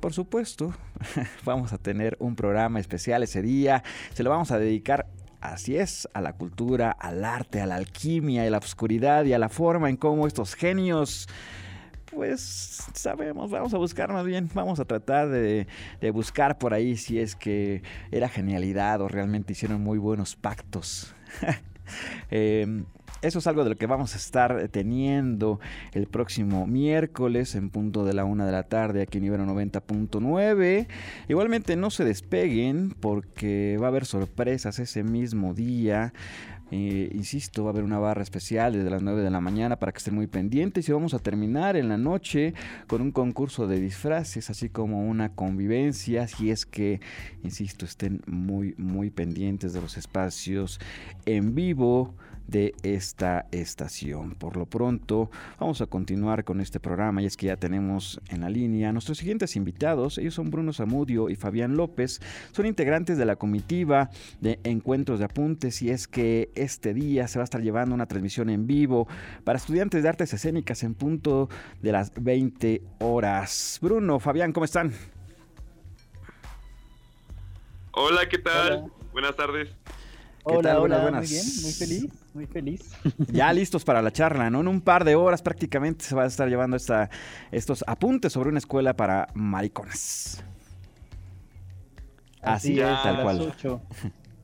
Por 0.00 0.12
supuesto, 0.12 0.74
vamos 1.44 1.72
a 1.72 1.78
tener 1.78 2.16
un 2.20 2.36
programa 2.36 2.80
especial 2.80 3.22
ese 3.22 3.42
día. 3.42 3.82
Se 4.12 4.22
lo 4.22 4.30
vamos 4.30 4.50
a 4.50 4.58
dedicar 4.58 5.06
Así 5.44 5.76
es, 5.76 6.08
a 6.14 6.22
la 6.22 6.32
cultura, 6.32 6.90
al 6.90 7.22
arte, 7.22 7.60
a 7.60 7.66
la 7.66 7.74
alquimia, 7.74 8.44
a 8.44 8.50
la 8.50 8.56
oscuridad 8.56 9.26
y 9.26 9.34
a 9.34 9.38
la 9.38 9.50
forma 9.50 9.90
en 9.90 9.98
cómo 9.98 10.26
estos 10.26 10.54
genios 10.54 11.28
pues 12.14 12.84
sabemos, 12.94 13.50
vamos 13.50 13.74
a 13.74 13.78
buscar 13.78 14.12
más 14.12 14.24
bien, 14.24 14.48
vamos 14.54 14.80
a 14.80 14.84
tratar 14.84 15.28
de, 15.28 15.66
buscar 16.12 16.58
por 16.58 16.74
ahí 16.74 16.96
si 16.96 17.18
es 17.18 17.36
que 17.36 17.82
era 18.10 18.28
genialidad 18.28 19.00
o 19.00 19.08
realmente 19.08 19.52
hicieron 19.52 19.82
muy 19.82 19.98
buenos 19.98 20.36
pactos. 20.36 21.14
eh, 22.30 22.84
eso 23.24 23.38
es 23.38 23.46
algo 23.46 23.64
de 23.64 23.70
lo 23.70 23.76
que 23.76 23.86
vamos 23.86 24.14
a 24.14 24.18
estar 24.18 24.68
teniendo 24.68 25.58
el 25.92 26.06
próximo 26.06 26.66
miércoles 26.66 27.54
en 27.54 27.70
punto 27.70 28.04
de 28.04 28.12
la 28.12 28.24
una 28.24 28.44
de 28.44 28.52
la 28.52 28.64
tarde 28.64 29.02
aquí 29.02 29.18
en 29.18 29.24
Ibero 29.24 29.46
90.9. 29.46 30.86
Igualmente 31.28 31.76
no 31.76 31.90
se 31.90 32.04
despeguen 32.04 32.94
porque 33.00 33.78
va 33.80 33.86
a 33.86 33.88
haber 33.88 34.04
sorpresas 34.04 34.78
ese 34.78 35.02
mismo 35.02 35.54
día. 35.54 36.12
Eh, 36.70 37.10
insisto, 37.14 37.62
va 37.64 37.70
a 37.70 37.72
haber 37.72 37.84
una 37.84 37.98
barra 37.98 38.22
especial 38.22 38.72
desde 38.72 38.90
las 38.90 39.00
9 39.00 39.22
de 39.22 39.30
la 39.30 39.40
mañana 39.40 39.78
para 39.78 39.92
que 39.92 39.98
estén 39.98 40.14
muy 40.14 40.26
pendientes 40.26 40.88
y 40.88 40.92
vamos 40.92 41.14
a 41.14 41.18
terminar 41.18 41.76
en 41.76 41.88
la 41.88 41.96
noche 41.96 42.52
con 42.88 43.00
un 43.00 43.12
concurso 43.12 43.66
de 43.66 43.80
disfraces, 43.80 44.50
así 44.50 44.68
como 44.70 45.08
una 45.08 45.34
convivencia, 45.34 46.26
si 46.26 46.50
es 46.50 46.66
que, 46.66 47.00
insisto, 47.42 47.84
estén 47.84 48.22
muy, 48.26 48.74
muy 48.76 49.10
pendientes 49.10 49.72
de 49.72 49.80
los 49.80 49.96
espacios 49.96 50.80
en 51.26 51.54
vivo 51.54 52.14
de 52.46 52.74
esta 52.82 53.46
estación. 53.52 54.34
Por 54.34 54.56
lo 54.56 54.66
pronto, 54.66 55.30
vamos 55.58 55.80
a 55.80 55.86
continuar 55.86 56.44
con 56.44 56.60
este 56.60 56.80
programa 56.80 57.22
y 57.22 57.26
es 57.26 57.36
que 57.36 57.46
ya 57.46 57.56
tenemos 57.56 58.20
en 58.28 58.42
la 58.42 58.50
línea 58.50 58.90
a 58.90 58.92
nuestros 58.92 59.18
siguientes 59.18 59.56
invitados. 59.56 60.18
Ellos 60.18 60.34
son 60.34 60.50
Bruno 60.50 60.72
Zamudio 60.72 61.30
y 61.30 61.36
Fabián 61.36 61.76
López. 61.76 62.20
Son 62.52 62.66
integrantes 62.66 63.18
de 63.18 63.24
la 63.24 63.36
comitiva 63.36 64.10
de 64.40 64.60
Encuentros 64.64 65.18
de 65.18 65.26
Apuntes 65.26 65.82
y 65.82 65.90
es 65.90 66.06
que 66.08 66.50
este 66.54 66.94
día 66.94 67.28
se 67.28 67.38
va 67.38 67.42
a 67.42 67.44
estar 67.44 67.62
llevando 67.62 67.94
una 67.94 68.06
transmisión 68.06 68.50
en 68.50 68.66
vivo 68.66 69.08
para 69.44 69.58
estudiantes 69.58 70.02
de 70.02 70.08
artes 70.08 70.32
escénicas 70.32 70.82
en 70.82 70.94
punto 70.94 71.48
de 71.82 71.92
las 71.92 72.12
20 72.14 72.82
horas. 73.00 73.78
Bruno, 73.80 74.20
Fabián, 74.20 74.52
¿cómo 74.52 74.64
están? 74.64 74.92
Hola, 77.92 78.28
¿qué 78.28 78.38
tal? 78.38 78.72
Hola. 78.72 78.92
Buenas 79.12 79.36
tardes. 79.36 79.70
¿Qué 80.46 80.54
hola, 80.54 80.72
tal? 80.74 80.82
Hola, 80.82 81.00
buenas, 81.00 81.22
muy 81.22 81.30
bien, 81.30 81.46
muy 81.62 81.72
feliz, 81.72 82.34
muy 82.34 82.46
feliz. 82.46 82.92
Ya 83.32 83.50
listos 83.50 83.82
para 83.82 84.02
la 84.02 84.12
charla, 84.12 84.50
¿no? 84.50 84.60
En 84.60 84.68
un 84.68 84.82
par 84.82 85.04
de 85.04 85.14
horas 85.14 85.40
prácticamente 85.40 86.04
se 86.04 86.14
va 86.14 86.24
a 86.24 86.26
estar 86.26 86.48
llevando 86.50 86.76
esta, 86.76 87.08
estos 87.50 87.82
apuntes 87.86 88.34
sobre 88.34 88.50
una 88.50 88.58
escuela 88.58 88.94
para 88.94 89.28
maricones. 89.32 90.44
Así, 92.42 92.78
Así 92.78 92.80
es, 92.80 93.02
tal 93.02 93.20
a 93.20 93.22
cual. 93.22 93.38
Las 93.38 93.46
8, 93.56 93.82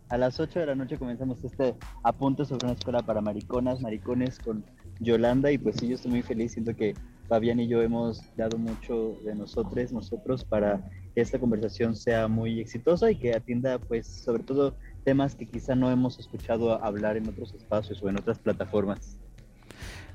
a 0.08 0.16
las 0.16 0.40
8 0.40 0.60
de 0.60 0.66
la 0.66 0.74
noche 0.74 0.96
comenzamos 0.96 1.44
este 1.44 1.74
apunte 2.02 2.46
sobre 2.46 2.66
una 2.68 2.74
escuela 2.74 3.02
para 3.02 3.20
mariconas, 3.20 3.82
maricones 3.82 4.38
con 4.38 4.64
Yolanda 5.00 5.52
y 5.52 5.58
pues 5.58 5.76
sí, 5.76 5.88
yo 5.88 5.96
estoy 5.96 6.12
muy 6.12 6.22
feliz, 6.22 6.52
siento 6.52 6.74
que 6.74 6.94
Fabián 7.28 7.60
y 7.60 7.68
yo 7.68 7.82
hemos 7.82 8.24
dado 8.36 8.56
mucho 8.56 9.18
de 9.24 9.34
nosotros, 9.34 9.92
nosotros 9.92 10.44
para 10.44 10.80
que 11.14 11.20
esta 11.20 11.38
conversación 11.38 11.94
sea 11.94 12.26
muy 12.26 12.58
exitosa 12.58 13.10
y 13.10 13.16
que 13.16 13.34
atienda 13.34 13.78
pues 13.78 14.06
sobre 14.06 14.42
todo 14.42 14.74
temas 15.00 15.34
que 15.34 15.46
quizá 15.46 15.74
no 15.74 15.90
hemos 15.90 16.18
escuchado 16.18 16.82
hablar 16.82 17.16
en 17.16 17.28
otros 17.28 17.52
espacios 17.54 18.02
o 18.02 18.08
en 18.08 18.18
otras 18.18 18.38
plataformas. 18.38 19.18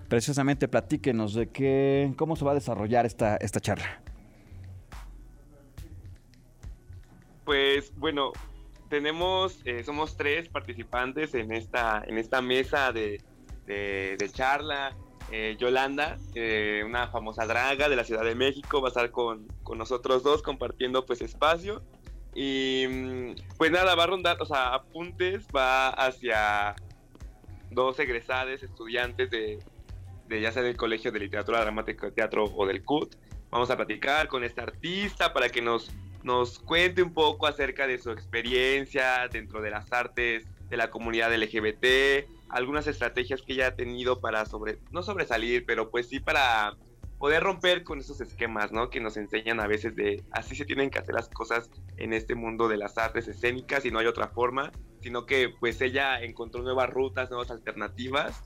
Precisamente 0.07 0.67
platíquenos 0.67 1.33
de 1.33 1.49
qué, 1.49 2.13
cómo 2.17 2.35
se 2.35 2.45
va 2.45 2.51
a 2.51 2.55
desarrollar 2.55 3.05
esta, 3.05 3.37
esta 3.37 3.59
charla. 3.59 4.01
Pues 7.43 7.91
bueno, 7.97 8.31
tenemos, 8.89 9.59
eh, 9.65 9.83
somos 9.83 10.15
tres 10.17 10.47
participantes 10.49 11.33
en 11.33 11.51
esta, 11.51 12.03
en 12.05 12.17
esta 12.17 12.41
mesa 12.41 12.91
de, 12.91 13.21
de, 13.65 14.15
de 14.17 14.29
charla. 14.29 14.95
Eh, 15.31 15.57
Yolanda, 15.59 16.17
eh, 16.35 16.83
una 16.85 17.07
famosa 17.07 17.47
draga 17.47 17.89
de 17.89 17.95
la 17.95 18.03
Ciudad 18.03 18.23
de 18.23 18.35
México, 18.35 18.79
va 18.79 18.89
a 18.89 18.91
estar 18.91 19.09
con, 19.09 19.47
con 19.63 19.79
nosotros 19.79 20.21
dos 20.21 20.43
compartiendo 20.43 21.05
pues 21.07 21.21
espacio. 21.21 21.81
Y 22.35 22.85
mm, 22.87 23.35
pues 23.57 23.71
nada, 23.71 23.95
va 23.95 24.03
a 24.03 24.07
rondar, 24.07 24.37
o 24.41 24.45
sea, 24.45 24.75
apuntes, 24.75 25.47
va 25.55 25.89
hacia 25.89 26.75
dos 27.71 27.97
egresados 27.99 28.61
estudiantes 28.61 29.31
de, 29.31 29.59
de 30.27 30.41
ya 30.41 30.51
sea 30.51 30.61
del 30.61 30.77
Colegio 30.77 31.11
de 31.11 31.19
Literatura 31.19 31.61
Dramática 31.61 32.11
Teatro 32.11 32.43
o 32.43 32.65
del 32.67 32.83
CUT. 32.83 33.15
Vamos 33.49 33.69
a 33.69 33.77
platicar 33.77 34.27
con 34.27 34.43
esta 34.43 34.63
artista 34.63 35.33
para 35.33 35.49
que 35.49 35.61
nos, 35.61 35.91
nos 36.23 36.59
cuente 36.59 37.01
un 37.01 37.13
poco 37.13 37.47
acerca 37.47 37.87
de 37.87 37.97
su 37.97 38.11
experiencia 38.11 39.27
dentro 39.31 39.61
de 39.61 39.69
las 39.69 39.91
artes 39.93 40.45
de 40.69 40.77
la 40.77 40.89
comunidad 40.89 41.33
LGBT, 41.33 42.27
algunas 42.49 42.87
estrategias 42.87 43.41
que 43.41 43.53
ella 43.53 43.67
ha 43.67 43.75
tenido 43.75 44.19
para 44.19 44.45
sobre, 44.45 44.79
no 44.91 45.03
sobresalir, 45.03 45.65
pero 45.65 45.89
pues 45.89 46.09
sí 46.09 46.19
para 46.19 46.75
poder 47.25 47.41
romper 47.41 47.83
con 47.83 47.97
esos 47.97 48.21
esquemas, 48.21 48.71
¿no? 48.71 48.91
Que 48.91 48.99
nos 48.99 49.17
enseñan 49.17 49.59
a 49.59 49.65
veces 49.65 49.95
de 49.95 50.23
así 50.29 50.55
se 50.55 50.63
tienen 50.63 50.91
que 50.91 50.99
hacer 50.99 51.15
las 51.15 51.27
cosas 51.27 51.71
en 51.97 52.13
este 52.13 52.35
mundo 52.35 52.67
de 52.67 52.77
las 52.77 52.99
artes 52.99 53.27
escénicas 53.27 53.83
y 53.83 53.89
no 53.89 53.97
hay 53.97 54.05
otra 54.05 54.27
forma, 54.27 54.71
sino 55.01 55.25
que 55.25 55.49
pues 55.59 55.81
ella 55.81 56.21
encontró 56.21 56.61
nuevas 56.61 56.87
rutas, 56.87 57.31
nuevas 57.31 57.49
alternativas 57.49 58.43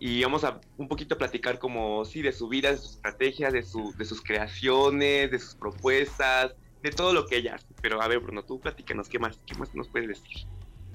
y 0.00 0.20
vamos 0.24 0.42
a 0.42 0.60
un 0.78 0.88
poquito 0.88 1.16
platicar 1.16 1.60
como 1.60 2.04
sí 2.04 2.20
de 2.20 2.32
su 2.32 2.48
vida, 2.48 2.72
de 2.72 2.78
sus 2.78 2.96
estrategias, 2.96 3.52
de, 3.52 3.62
su, 3.62 3.94
de 3.96 4.04
sus 4.04 4.20
creaciones, 4.20 5.30
de 5.30 5.38
sus 5.38 5.54
propuestas, 5.54 6.56
de 6.82 6.90
todo 6.90 7.12
lo 7.12 7.24
que 7.24 7.36
ella 7.36 7.54
hace. 7.54 7.68
Pero 7.80 8.02
a 8.02 8.08
ver, 8.08 8.18
Bruno, 8.18 8.42
tú 8.42 8.58
platícanos, 8.58 9.08
¿qué 9.08 9.20
más, 9.20 9.38
qué 9.46 9.54
más 9.54 9.72
nos 9.76 9.88
puedes 9.90 10.08
decir? 10.08 10.48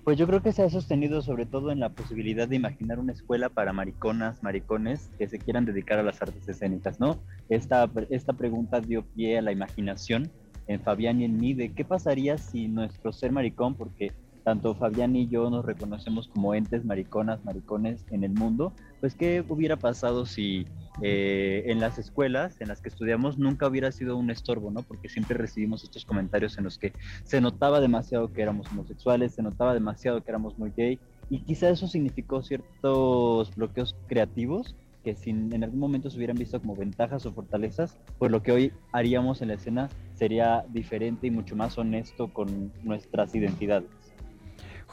Pues 0.04 0.18
yo 0.18 0.28
creo 0.28 0.42
que 0.42 0.52
se 0.52 0.64
ha 0.64 0.70
sostenido 0.70 1.22
sobre 1.22 1.46
todo 1.46 1.72
en 1.72 1.80
la 1.80 1.90
posibilidad 1.90 2.46
de 2.46 2.58
imaginar 2.58 3.00
una 3.00 3.14
escuela 3.14 3.48
para 3.48 3.72
mariconas, 3.72 4.44
maricones 4.44 5.10
que 5.18 5.30
se 5.30 5.40
quieran 5.40 5.64
dedicar 5.64 5.98
a 5.98 6.04
las 6.04 6.22
artes 6.22 6.48
escénicas, 6.50 7.00
¿no? 7.00 7.20
Esta, 7.48 7.90
esta 8.10 8.34
pregunta 8.34 8.82
dio 8.82 9.04
pie 9.04 9.38
a 9.38 9.42
la 9.42 9.54
imaginación 9.54 10.30
en 10.68 10.82
Fabián 10.82 11.22
y 11.22 11.26
en 11.26 11.38
mí 11.38 11.54
de 11.54 11.74
qué 11.74 11.86
pasaría 11.86 12.38
si 12.38 12.68
nuestro 12.68 13.14
ser 13.14 13.32
maricón, 13.32 13.76
porque 13.76 14.12
tanto 14.44 14.76
Fabián 14.76 15.16
y 15.16 15.30
yo 15.30 15.50
nos 15.50 15.64
reconocemos 15.64 16.28
como 16.28 16.54
entes 16.54 16.84
mariconas, 16.84 17.46
maricones 17.46 18.06
en 18.12 18.26
el 18.26 18.34
mundo, 18.34 18.74
pues 19.04 19.16
qué 19.16 19.44
hubiera 19.50 19.76
pasado 19.76 20.26
si 20.26 20.66
eh, 21.02 21.64
en 21.66 21.82
las 21.82 22.00
escuelas 22.00 22.62
en 22.62 22.70
las 22.70 22.82
que 22.82 22.88
estudiamos 22.88 23.38
nunca 23.38 23.68
hubiera 23.68 23.92
sido 23.92 24.16
un 24.16 24.32
estorbo, 24.32 24.72
¿no? 24.72 24.82
Porque 24.82 25.10
siempre 25.10 25.38
recibimos 25.38 25.84
estos 25.84 26.06
comentarios 26.06 26.58
en 26.58 26.64
los 26.64 26.78
que 26.78 26.94
se 27.26 27.42
notaba 27.42 27.82
demasiado 27.82 28.32
que 28.32 28.42
éramos 28.42 28.72
homosexuales, 28.72 29.34
se 29.34 29.44
notaba 29.44 29.74
demasiado 29.74 30.24
que 30.24 30.32
éramos 30.32 30.58
muy 30.58 30.72
gay, 30.72 31.02
y 31.30 31.40
quizá 31.42 31.70
eso 31.70 31.86
significó 31.86 32.44
ciertos 32.44 33.54
bloqueos 33.54 33.94
creativos 34.08 34.74
que 35.04 35.16
si 35.16 35.32
en 35.32 35.62
algún 35.66 35.82
momento 35.82 36.10
se 36.10 36.16
hubieran 36.16 36.38
visto 36.38 36.62
como 36.62 36.74
ventajas 36.74 37.26
o 37.26 37.34
fortalezas, 37.34 37.98
pues 38.20 38.32
lo 38.32 38.42
que 38.42 38.54
hoy 38.54 38.72
haríamos 38.94 39.42
en 39.42 39.50
la 39.50 39.56
escena 39.56 39.90
sería 40.14 40.64
diferente 40.70 41.28
y 41.28 41.32
mucho 41.32 41.58
más 41.58 41.78
honesto 41.78 42.32
con 42.32 42.72
nuestras 42.84 43.36
identidades. 43.36 44.03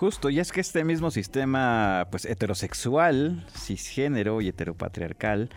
Justo, 0.00 0.30
y 0.30 0.40
es 0.40 0.50
que 0.50 0.62
este 0.62 0.83
mismo 0.83 1.11
sistema 1.11 2.09
pues 2.11 2.25
heterosexual, 2.25 3.45
cisgénero 3.54 4.40
y 4.40 4.49
heteropatriarcal 4.49 5.50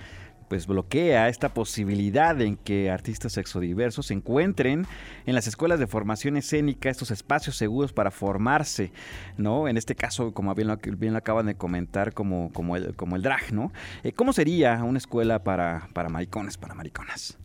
pues 0.49 0.67
bloquea 0.67 1.29
esta 1.29 1.53
posibilidad 1.53 2.39
en 2.41 2.57
que 2.57 2.91
artistas 2.91 3.31
sexodiversos 3.31 4.07
se 4.07 4.15
encuentren 4.15 4.85
en 5.25 5.33
las 5.33 5.47
escuelas 5.47 5.79
de 5.79 5.87
formación 5.87 6.35
escénica 6.35 6.89
estos 6.89 7.09
espacios 7.09 7.55
seguros 7.55 7.93
para 7.93 8.11
formarse, 8.11 8.91
¿no? 9.37 9.69
En 9.69 9.77
este 9.77 9.95
caso, 9.95 10.33
como 10.33 10.53
bien 10.53 10.67
lo, 10.67 10.75
bien 10.75 11.13
lo 11.13 11.19
acaban 11.19 11.45
de 11.45 11.55
comentar, 11.55 12.11
como, 12.11 12.51
como, 12.51 12.75
el, 12.75 12.97
como 12.97 13.15
el 13.15 13.21
drag, 13.21 13.53
¿no? 13.53 13.71
Eh, 14.03 14.11
¿Cómo 14.11 14.33
sería 14.33 14.83
una 14.83 14.97
escuela 14.97 15.41
para, 15.45 15.87
para 15.93 16.09
maricones, 16.09 16.57
para 16.57 16.75
mariconas? 16.75 17.37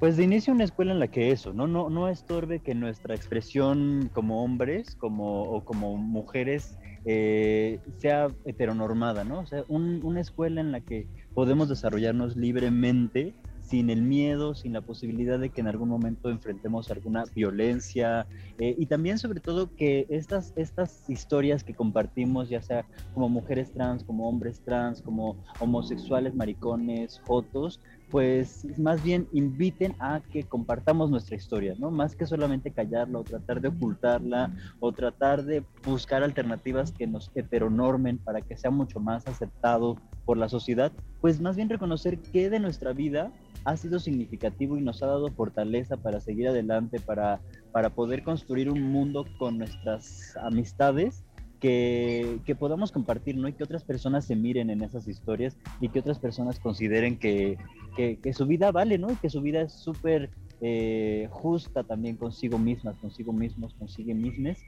Pues 0.00 0.16
de 0.16 0.24
inicio 0.24 0.54
una 0.54 0.64
escuela 0.64 0.92
en 0.92 0.98
la 0.98 1.08
que 1.08 1.30
eso, 1.30 1.52
¿no? 1.52 1.66
No, 1.66 1.90
no 1.90 2.08
estorbe 2.08 2.60
que 2.60 2.74
nuestra 2.74 3.14
expresión 3.14 4.10
como 4.14 4.42
hombres 4.42 4.96
como, 4.96 5.42
o 5.42 5.62
como 5.62 5.98
mujeres 5.98 6.78
eh, 7.04 7.80
sea 7.98 8.28
heteronormada, 8.46 9.24
¿no? 9.24 9.40
O 9.40 9.46
sea, 9.46 9.62
un, 9.68 10.00
una 10.02 10.22
escuela 10.22 10.62
en 10.62 10.72
la 10.72 10.80
que 10.80 11.06
podemos 11.34 11.68
desarrollarnos 11.68 12.34
libremente 12.34 13.34
sin 13.70 13.88
el 13.88 14.02
miedo, 14.02 14.56
sin 14.56 14.72
la 14.72 14.80
posibilidad 14.80 15.38
de 15.38 15.50
que 15.50 15.60
en 15.60 15.68
algún 15.68 15.88
momento 15.88 16.28
enfrentemos 16.28 16.90
alguna 16.90 17.22
violencia 17.36 18.26
eh, 18.58 18.74
y 18.76 18.86
también 18.86 19.18
sobre 19.18 19.38
todo 19.38 19.76
que 19.76 20.06
estas, 20.08 20.52
estas 20.56 21.08
historias 21.08 21.62
que 21.62 21.72
compartimos, 21.72 22.48
ya 22.48 22.62
sea 22.62 22.84
como 23.14 23.28
mujeres 23.28 23.70
trans, 23.72 24.02
como 24.02 24.28
hombres 24.28 24.60
trans, 24.64 25.02
como 25.02 25.36
homosexuales, 25.60 26.34
maricones, 26.34 27.20
jotos, 27.24 27.80
pues 28.10 28.66
más 28.78 29.02
bien 29.02 29.28
inviten 29.32 29.94
a 30.00 30.20
que 30.20 30.44
compartamos 30.44 31.10
nuestra 31.10 31.36
historia, 31.36 31.74
¿no? 31.78 31.90
Más 31.90 32.16
que 32.16 32.26
solamente 32.26 32.72
callarla 32.72 33.18
o 33.20 33.24
tratar 33.24 33.60
de 33.60 33.68
ocultarla 33.68 34.52
o 34.80 34.92
tratar 34.92 35.44
de 35.44 35.64
buscar 35.84 36.22
alternativas 36.22 36.92
que 36.92 37.06
nos 37.06 37.30
heteronormen 37.34 38.18
para 38.18 38.40
que 38.40 38.56
sea 38.56 38.70
mucho 38.70 39.00
más 39.00 39.26
aceptado 39.26 39.96
por 40.24 40.36
la 40.36 40.48
sociedad, 40.48 40.92
pues 41.20 41.40
más 41.40 41.56
bien 41.56 41.68
reconocer 41.68 42.18
que 42.18 42.50
de 42.50 42.60
nuestra 42.60 42.92
vida 42.92 43.32
ha 43.64 43.76
sido 43.76 44.00
significativo 44.00 44.76
y 44.76 44.82
nos 44.82 45.02
ha 45.02 45.06
dado 45.06 45.28
fortaleza 45.30 45.96
para 45.96 46.20
seguir 46.20 46.48
adelante, 46.48 46.98
para, 47.00 47.40
para 47.72 47.90
poder 47.90 48.22
construir 48.22 48.70
un 48.70 48.82
mundo 48.82 49.24
con 49.38 49.58
nuestras 49.58 50.36
amistades 50.42 51.24
que, 51.60 52.40
que, 52.44 52.54
podamos 52.54 52.90
compartir, 52.90 53.36
¿no? 53.36 53.48
Y 53.48 53.52
que 53.52 53.64
otras 53.64 53.84
personas 53.84 54.24
se 54.24 54.34
miren 54.34 54.70
en 54.70 54.82
esas 54.82 55.06
historias 55.06 55.56
y 55.80 55.88
que 55.88 56.00
otras 56.00 56.18
personas 56.18 56.58
consideren 56.58 57.18
que, 57.18 57.58
que, 57.96 58.18
que 58.18 58.32
su 58.32 58.46
vida 58.46 58.72
vale, 58.72 58.98
¿no? 58.98 59.12
Y 59.12 59.16
que 59.16 59.30
su 59.30 59.40
vida 59.40 59.60
es 59.62 59.72
súper 59.72 60.30
eh, 60.62 61.26
justa 61.30 61.84
también 61.84 62.16
consigo 62.16 62.58
mismas, 62.58 62.98
consigo 62.98 63.32
mismos, 63.32 63.74
consigo 63.74 64.14
mismas. 64.14 64.58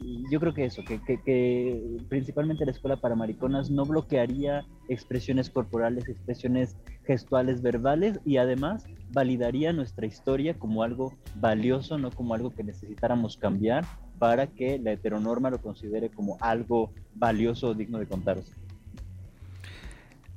Y 0.00 0.24
yo 0.32 0.40
creo 0.40 0.54
que 0.54 0.64
eso, 0.64 0.82
que, 0.84 1.00
que, 1.00 1.98
principalmente 2.08 2.64
la 2.64 2.72
escuela 2.72 2.96
para 2.96 3.14
mariconas 3.14 3.70
no 3.70 3.84
bloquearía 3.84 4.64
expresiones 4.88 5.50
corporales, 5.50 6.08
expresiones 6.08 6.76
gestuales, 7.04 7.62
verbales 7.62 8.18
y 8.24 8.38
además 8.38 8.86
validaría 9.12 9.72
nuestra 9.72 10.06
historia 10.06 10.58
como 10.58 10.82
algo 10.82 11.12
valioso, 11.36 11.98
no 11.98 12.10
como 12.10 12.34
algo 12.34 12.50
que 12.50 12.64
necesitáramos 12.64 13.36
cambiar 13.36 13.84
para 14.22 14.46
que 14.46 14.78
la 14.78 14.92
heteronorma 14.92 15.50
lo 15.50 15.60
considere 15.60 16.08
como 16.08 16.38
algo 16.38 16.92
valioso 17.12 17.70
o 17.70 17.74
digno 17.74 17.98
de 17.98 18.06
contarse. 18.06 18.52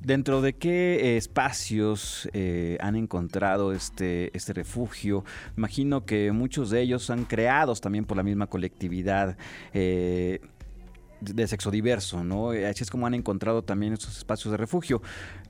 ¿Dentro 0.04 0.42
de 0.42 0.54
qué 0.54 1.18
espacios 1.18 2.28
eh, 2.34 2.80
han 2.82 2.96
encontrado 2.96 3.74
este, 3.74 4.36
este 4.36 4.54
refugio? 4.54 5.24
Imagino 5.56 6.04
que 6.04 6.32
muchos 6.32 6.72
de 6.72 6.82
ellos 6.82 7.12
han 7.12 7.26
creados 7.26 7.80
también 7.80 8.06
por 8.06 8.18
la 8.18 8.24
misma 8.24 8.48
colectividad. 8.48 9.38
Eh, 9.72 10.40
de 11.22 11.48
sexo 11.48 11.72
diverso, 11.72 12.24
¿no? 12.24 12.50
Así 12.50 12.84
es 12.84 12.90
como 12.90 13.08
han 13.08 13.14
encontrado 13.14 13.64
también 13.64 13.94
estos 13.94 14.18
espacios 14.18 14.52
de 14.52 14.58
refugio. 14.58 15.02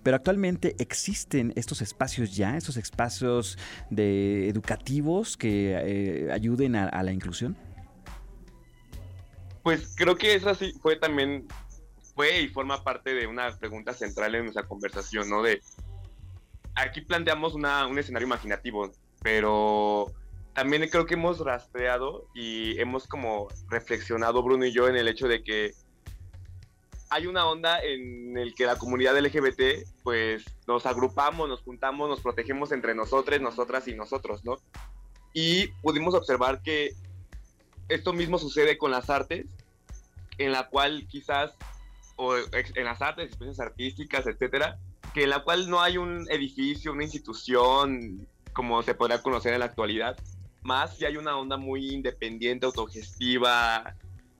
Pero 0.03 0.17
actualmente 0.17 0.75
existen 0.77 1.53
estos 1.55 1.81
espacios 1.81 2.35
ya, 2.35 2.55
estos 2.55 2.77
espacios 2.77 3.57
de 3.89 4.47
educativos 4.47 5.37
que 5.37 5.73
eh, 5.73 6.31
ayuden 6.31 6.75
a 6.75 7.01
la 7.01 7.11
inclusión. 7.11 7.57
Pues 9.65 9.95
creo 9.95 10.15
que 10.15 10.35
eso 10.35 10.53
sí 10.53 10.73
fue 10.79 10.95
también, 10.95 11.47
fue 12.13 12.41
y 12.41 12.49
forma 12.49 12.83
parte 12.83 13.15
de 13.15 13.25
una 13.25 13.51
pregunta 13.57 13.95
central 13.95 14.35
en 14.35 14.43
nuestra 14.43 14.67
conversación, 14.67 15.27
¿no? 15.27 15.41
De, 15.41 15.59
aquí 16.75 17.01
planteamos 17.01 17.55
una, 17.55 17.87
un 17.87 17.97
escenario 17.97 18.27
imaginativo, 18.27 18.91
pero 19.23 20.13
también 20.53 20.87
creo 20.87 21.07
que 21.07 21.15
hemos 21.15 21.39
rastreado 21.39 22.27
y 22.35 22.79
hemos 22.79 23.07
como 23.07 23.47
reflexionado 23.67 24.43
Bruno 24.43 24.65
y 24.65 24.71
yo 24.71 24.87
en 24.87 24.97
el 24.97 25.07
hecho 25.07 25.27
de 25.27 25.43
que 25.43 25.71
hay 27.09 27.25
una 27.25 27.47
onda 27.47 27.79
en 27.79 28.37
el 28.37 28.53
que 28.53 28.67
la 28.67 28.77
comunidad 28.77 29.19
LGBT 29.19 29.83
pues 30.03 30.45
nos 30.67 30.85
agrupamos, 30.85 31.49
nos 31.49 31.63
juntamos, 31.63 32.07
nos 32.07 32.21
protegemos 32.21 32.71
entre 32.71 32.93
nosotros, 32.93 33.41
nosotras 33.41 33.87
y 33.87 33.95
nosotros, 33.95 34.45
¿no? 34.45 34.57
Y 35.33 35.69
pudimos 35.81 36.13
observar 36.13 36.61
que 36.61 36.91
esto 37.89 38.13
mismo 38.13 38.37
sucede 38.37 38.77
con 38.77 38.91
las 38.91 39.09
artes, 39.09 39.45
en 40.37 40.51
la 40.51 40.67
cual 40.69 41.07
quizás, 41.07 41.53
o 42.15 42.35
en 42.35 42.85
las 42.85 43.01
artes, 43.01 43.25
expresiones 43.25 43.59
artísticas, 43.59 44.27
etcétera, 44.27 44.79
que 45.13 45.23
en 45.23 45.29
la 45.29 45.43
cual 45.43 45.69
no 45.69 45.81
hay 45.81 45.97
un 45.97 46.27
edificio, 46.29 46.91
una 46.91 47.03
institución, 47.03 48.27
como 48.53 48.81
se 48.83 48.95
podría 48.95 49.21
conocer 49.21 49.53
en 49.53 49.59
la 49.59 49.65
actualidad, 49.65 50.17
más 50.61 50.97
si 50.97 51.05
hay 51.05 51.17
una 51.17 51.37
onda 51.37 51.57
muy 51.57 51.93
independiente, 51.93 52.65
autogestiva, 52.65 53.95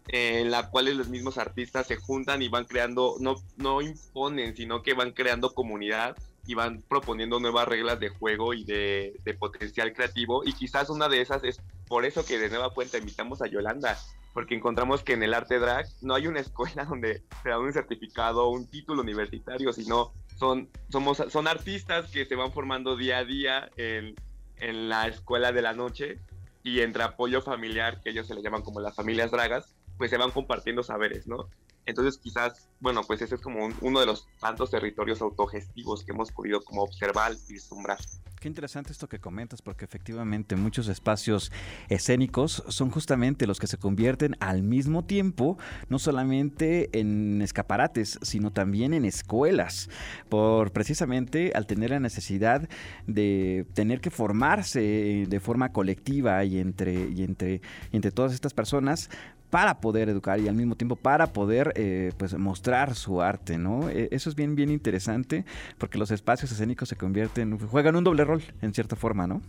en 0.08 0.52
la 0.52 0.70
cual 0.70 0.96
los 0.98 1.10
mismos 1.10 1.38
artistas 1.38 1.88
se 1.88 1.98
juntan 1.98 2.42
y 2.42 2.48
van 2.48 2.66
creando, 2.66 3.16
no, 3.20 3.36
no 3.58 3.82
imponen, 3.82 4.56
sino 4.56 4.84
que 4.84 4.94
van 4.94 5.12
creando 5.12 5.54
comunidad 5.54 6.16
y 6.48 6.54
van 6.54 6.84
proponiendo 6.84 7.40
nuevas 7.40 7.68
reglas 7.68 8.00
de 8.00 8.10
juego 8.10 8.54
y 8.54 8.64
de, 8.64 9.38
potencial 9.40 9.94
creativo. 9.94 10.44
Y 10.46 10.54
quizás 10.54 10.90
una 10.90 11.10
de 11.10 11.22
esas 11.22 11.44
es 11.44 11.60
por 11.88 12.06
eso 12.06 12.26
que 12.26 12.40
de 12.40 12.50
nueva 12.50 12.72
cuenta 12.72 12.98
invitamos 12.98 13.42
a 13.42 13.48
Yolanda, 13.48 13.98
porque 14.34 14.56
encontramos 14.56 15.04
que 15.04 15.14
en 15.14 15.24
el 15.24 15.34
arte 15.34 15.60
drag 15.60 15.88
no 16.02 16.16
hay 16.16 16.28
una 16.28 16.40
escuela 16.40 16.86
donde 16.90 17.24
se 17.44 17.50
da 17.50 17.60
un 17.60 17.72
certificado 17.74 18.46
o 18.46 18.52
un 18.52 18.70
título 18.70 19.02
universitario, 19.02 19.72
sino 19.74 20.14
son, 20.38 20.70
somos, 20.90 21.24
son 21.30 21.48
artistas 21.48 22.12
que 22.12 22.26
se 22.26 22.36
van 22.36 22.52
formando 22.52 22.98
día 22.98 23.20
a 23.20 23.26
día 23.26 23.70
en, 23.78 24.16
en 24.58 24.90
la 24.90 25.08
escuela 25.08 25.52
de 25.52 25.62
la 25.62 25.74
noche 25.74 26.20
y 26.64 26.82
entre 26.82 27.04
apoyo 27.04 27.42
familiar, 27.42 28.02
que 28.02 28.10
ellos 28.10 28.28
se 28.28 28.34
le 28.34 28.42
llaman 28.42 28.64
como 28.64 28.80
las 28.80 28.96
familias 28.96 29.32
dragas, 29.32 29.76
pues 29.98 30.10
se 30.10 30.18
van 30.18 30.32
compartiendo 30.32 30.84
saberes, 30.84 31.28
¿no? 31.28 31.48
Entonces 31.86 32.18
quizás, 32.18 32.68
bueno, 32.80 33.04
pues 33.04 33.22
ese 33.22 33.36
es 33.36 33.42
como 33.42 33.70
uno 33.82 34.00
de 34.00 34.06
los 34.08 34.28
tantos 34.40 34.72
territorios 34.72 35.22
autogestivos 35.22 36.04
que 36.04 36.12
hemos 36.12 36.32
podido 36.32 36.62
como 36.62 36.82
observar 36.82 37.34
y 37.34 37.54
vislumbrar. 37.54 38.00
Qué 38.46 38.50
interesante 38.50 38.92
esto 38.92 39.10
que 39.10 39.18
comentas, 39.18 39.64
porque 39.64 39.86
efectivamente 39.86 40.56
muchos 40.56 40.88
espacios 40.88 41.52
escénicos 41.90 42.64
son 42.68 42.92
justamente 42.92 43.48
los 43.48 43.60
que 43.60 43.66
se 43.66 43.80
convierten 43.80 44.36
al 44.40 44.62
mismo 44.62 45.04
tiempo, 45.04 45.58
no 45.90 45.98
solamente 45.98 46.92
en 46.94 47.42
escaparates, 47.42 48.20
sino 48.22 48.52
también 48.52 48.94
en 48.94 49.04
escuelas, 49.04 49.90
por 50.30 50.72
precisamente 50.74 51.54
al 51.56 51.66
tener 51.66 51.90
la 51.90 52.00
necesidad 52.00 52.70
de 53.08 53.66
tener 53.74 54.00
que 54.00 54.12
formarse 54.12 55.26
de 55.28 55.40
forma 55.40 55.72
colectiva 55.72 56.46
y 56.46 56.60
entre, 56.60 57.10
y 57.10 57.24
entre, 57.24 57.62
entre 57.92 58.12
todas 58.12 58.32
estas 58.32 58.54
personas 58.54 59.10
para 59.56 59.80
poder 59.80 60.10
educar 60.10 60.40
y 60.40 60.50
al 60.50 60.56
mismo 60.56 60.76
tiempo 60.76 60.96
para 60.98 61.28
poder 61.28 61.72
eh, 61.76 62.12
pues 62.18 62.38
mostrar 62.38 62.96
su 62.96 63.22
arte, 63.22 63.58
¿no? 63.58 63.90
E, 63.90 64.10
eso 64.12 64.30
es 64.30 64.36
bien, 64.36 64.54
bien 64.54 64.70
interesante 64.70 65.46
porque 65.78 65.98
los 65.98 66.12
espacios 66.12 66.52
escénicos 66.52 66.90
se 66.90 66.96
convierten, 66.96 67.58
juegan 67.58 67.96
un 67.96 68.04
doble 68.04 68.26
rol 68.26 68.35
en 68.62 68.74
cierta 68.74 68.96
forma, 68.96 69.28
¿no? 69.28 69.42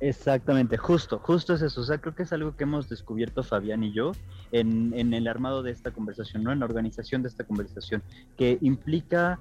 Exactamente, 0.00 0.76
justo, 0.76 1.20
justo 1.20 1.54
es 1.54 1.62
eso. 1.62 1.80
O 1.80 1.84
sea, 1.84 1.98
creo 1.98 2.14
que 2.14 2.24
es 2.24 2.32
algo 2.32 2.56
que 2.56 2.64
hemos 2.64 2.88
descubierto 2.88 3.44
Fabián 3.44 3.84
y 3.84 3.92
yo 3.92 4.12
en, 4.50 4.92
en 4.94 5.14
el 5.14 5.28
armado 5.28 5.62
de 5.62 5.70
esta 5.70 5.92
conversación, 5.92 6.42
¿no? 6.42 6.50
En 6.52 6.58
la 6.58 6.64
organización 6.64 7.22
de 7.22 7.28
esta 7.28 7.44
conversación, 7.44 8.02
que 8.36 8.58
implica 8.62 9.38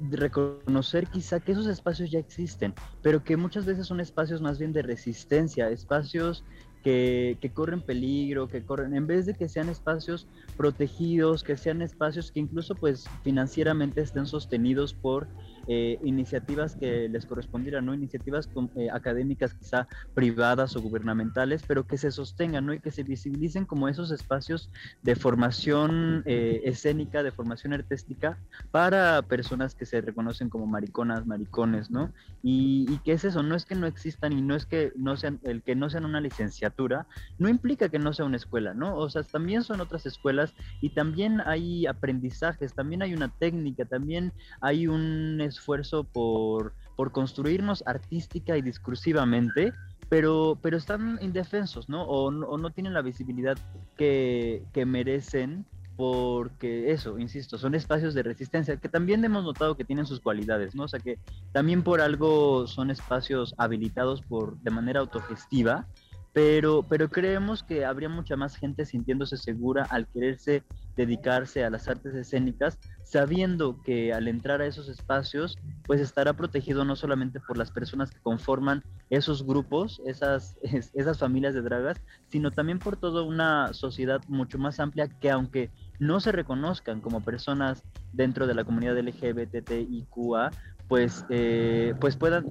reconocer 0.00 1.08
quizá 1.08 1.40
que 1.40 1.52
esos 1.52 1.66
espacios 1.66 2.10
ya 2.10 2.18
existen, 2.18 2.74
pero 3.02 3.24
que 3.24 3.36
muchas 3.36 3.66
veces 3.66 3.86
son 3.86 4.00
espacios 4.00 4.40
más 4.40 4.58
bien 4.58 4.72
de 4.72 4.82
resistencia, 4.82 5.70
espacios 5.70 6.44
que, 6.84 7.50
corren 7.52 7.82
peligro, 7.82 8.48
que 8.48 8.62
corren, 8.62 8.94
en 8.94 9.06
vez 9.06 9.26
de 9.26 9.34
que 9.34 9.48
sean 9.48 9.68
espacios 9.68 10.26
protegidos, 10.56 11.42
que 11.42 11.56
sean 11.56 11.82
espacios 11.82 12.32
que 12.32 12.40
incluso 12.40 12.74
pues 12.74 13.08
financieramente 13.22 14.00
estén 14.00 14.26
sostenidos 14.26 14.94
por 14.94 15.28
eh, 15.70 15.98
iniciativas 16.02 16.76
que 16.76 17.08
les 17.08 17.26
correspondieran, 17.26 17.84
¿no? 17.84 17.92
Iniciativas 17.92 18.48
eh, 18.74 18.88
académicas 18.90 19.52
quizá 19.54 19.86
privadas 20.14 20.74
o 20.76 20.80
gubernamentales, 20.80 21.62
pero 21.66 21.86
que 21.86 21.98
se 21.98 22.10
sostengan, 22.10 22.64
¿no? 22.64 22.72
Y 22.72 22.80
que 22.80 22.90
se 22.90 23.02
visibilicen 23.02 23.66
como 23.66 23.86
esos 23.86 24.10
espacios 24.10 24.70
de 25.02 25.14
formación 25.14 26.22
eh, 26.24 26.62
escénica, 26.64 27.22
de 27.22 27.32
formación 27.32 27.74
artística 27.74 28.40
para 28.70 29.20
personas 29.22 29.74
que 29.74 29.84
se 29.84 30.00
reconocen 30.00 30.48
como 30.48 30.66
mariconas, 30.66 31.26
maricones, 31.26 31.90
¿no? 31.90 32.12
Y, 32.42 32.86
y 32.88 32.98
que 33.00 33.12
es 33.12 33.24
eso, 33.24 33.42
no 33.42 33.54
es 33.54 33.66
que 33.66 33.74
no 33.74 33.86
existan 33.86 34.32
y 34.32 34.40
no 34.40 34.56
es 34.56 34.64
que 34.64 34.92
no 34.96 35.16
sean, 35.18 35.38
el 35.42 35.62
que 35.62 35.76
no 35.76 35.90
sean 35.90 36.06
una 36.06 36.20
licenciatura, 36.20 37.06
no 37.38 37.48
implica 37.48 37.90
que 37.90 37.98
no 37.98 38.14
sea 38.14 38.24
una 38.24 38.36
escuela, 38.36 38.72
¿no? 38.72 38.96
O 38.96 39.10
sea, 39.10 39.22
también 39.22 39.62
son 39.64 39.82
otras 39.82 40.06
escuelas 40.06 40.54
y 40.80 40.94
también 40.94 41.42
hay 41.44 41.86
aprendizajes, 41.86 42.74
también 42.74 43.02
hay 43.02 43.12
una 43.12 43.28
técnica, 43.38 43.84
también 43.84 44.32
hay 44.60 44.86
un 44.86 45.40
esfuerzo 45.58 46.04
por, 46.04 46.74
por 46.96 47.12
construirnos 47.12 47.82
artística 47.86 48.56
y 48.56 48.62
discursivamente, 48.62 49.72
pero, 50.08 50.58
pero 50.62 50.76
están 50.76 51.18
indefensos, 51.20 51.88
¿no? 51.88 52.04
O, 52.04 52.30
no 52.30 52.70
tienen 52.70 52.94
la 52.94 53.02
visibilidad 53.02 53.58
que, 53.96 54.62
que 54.72 54.86
merecen 54.86 55.66
porque 55.96 56.92
eso, 56.92 57.18
insisto, 57.18 57.58
son 57.58 57.74
espacios 57.74 58.14
de 58.14 58.22
resistencia 58.22 58.76
que 58.76 58.88
también 58.88 59.24
hemos 59.24 59.42
notado 59.42 59.76
que 59.76 59.84
tienen 59.84 60.06
sus 60.06 60.20
cualidades, 60.20 60.76
¿no? 60.76 60.84
O 60.84 60.88
sea 60.88 61.00
que 61.00 61.18
también 61.52 61.82
por 61.82 62.00
algo 62.00 62.68
son 62.68 62.90
espacios 62.90 63.54
habilitados 63.58 64.22
por 64.22 64.58
de 64.60 64.70
manera 64.70 65.00
autogestiva 65.00 65.88
pero, 66.32 66.84
pero 66.88 67.08
creemos 67.08 67.64
que 67.64 67.84
habría 67.84 68.08
mucha 68.08 68.36
más 68.36 68.56
gente 68.56 68.84
sintiéndose 68.84 69.36
segura 69.36 69.84
al 69.90 70.06
quererse 70.06 70.62
dedicarse 70.98 71.64
a 71.64 71.70
las 71.70 71.86
artes 71.86 72.12
escénicas, 72.16 72.76
sabiendo 73.04 73.80
que 73.82 74.12
al 74.12 74.26
entrar 74.26 74.60
a 74.60 74.66
esos 74.66 74.88
espacios, 74.88 75.56
pues 75.86 76.00
estará 76.00 76.32
protegido 76.32 76.84
no 76.84 76.96
solamente 76.96 77.38
por 77.38 77.56
las 77.56 77.70
personas 77.70 78.10
que 78.10 78.20
conforman 78.20 78.82
esos 79.08 79.46
grupos, 79.46 80.02
esas, 80.06 80.58
esas 80.62 81.18
familias 81.18 81.54
de 81.54 81.62
dragas, 81.62 81.98
sino 82.26 82.50
también 82.50 82.80
por 82.80 82.96
toda 82.96 83.22
una 83.22 83.72
sociedad 83.74 84.20
mucho 84.26 84.58
más 84.58 84.80
amplia 84.80 85.08
que 85.08 85.30
aunque 85.30 85.70
no 86.00 86.18
se 86.18 86.32
reconozcan 86.32 87.00
como 87.00 87.20
personas 87.20 87.84
dentro 88.12 88.48
de 88.48 88.54
la 88.54 88.64
comunidad 88.64 88.98
LGBTIQA, 88.98 90.50
pues, 90.88 91.26
eh, 91.28 91.94
pues 92.00 92.16
puedan, 92.16 92.46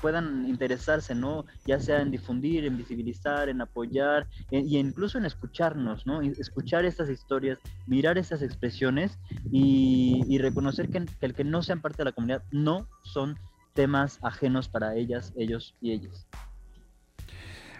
puedan 0.00 0.46
interesarse, 0.46 1.14
¿no? 1.14 1.46
Ya 1.66 1.80
sea 1.80 2.02
en 2.02 2.10
difundir, 2.10 2.66
en 2.66 2.76
visibilizar, 2.76 3.48
en 3.48 3.62
apoyar 3.62 4.28
e 4.50 4.58
incluso 4.58 5.18
en 5.18 5.24
escucharnos, 5.24 6.06
¿no? 6.06 6.20
Escuchar 6.20 6.84
estas 6.84 7.08
historias, 7.08 7.58
mirar 7.86 8.18
estas 8.18 8.42
expresiones 8.42 9.18
y, 9.50 10.38
reconocer 10.38 10.90
que, 10.90 11.06
que, 11.20 11.26
el 11.26 11.34
que 11.34 11.44
no 11.44 11.62
sean 11.62 11.80
parte 11.80 11.98
de 11.98 12.04
la 12.06 12.12
comunidad 12.12 12.42
no 12.50 12.88
son 13.04 13.38
temas 13.74 14.18
ajenos 14.22 14.68
para 14.68 14.94
ellas, 14.96 15.32
ellos 15.36 15.74
y 15.80 15.92
ellas. 15.92 16.26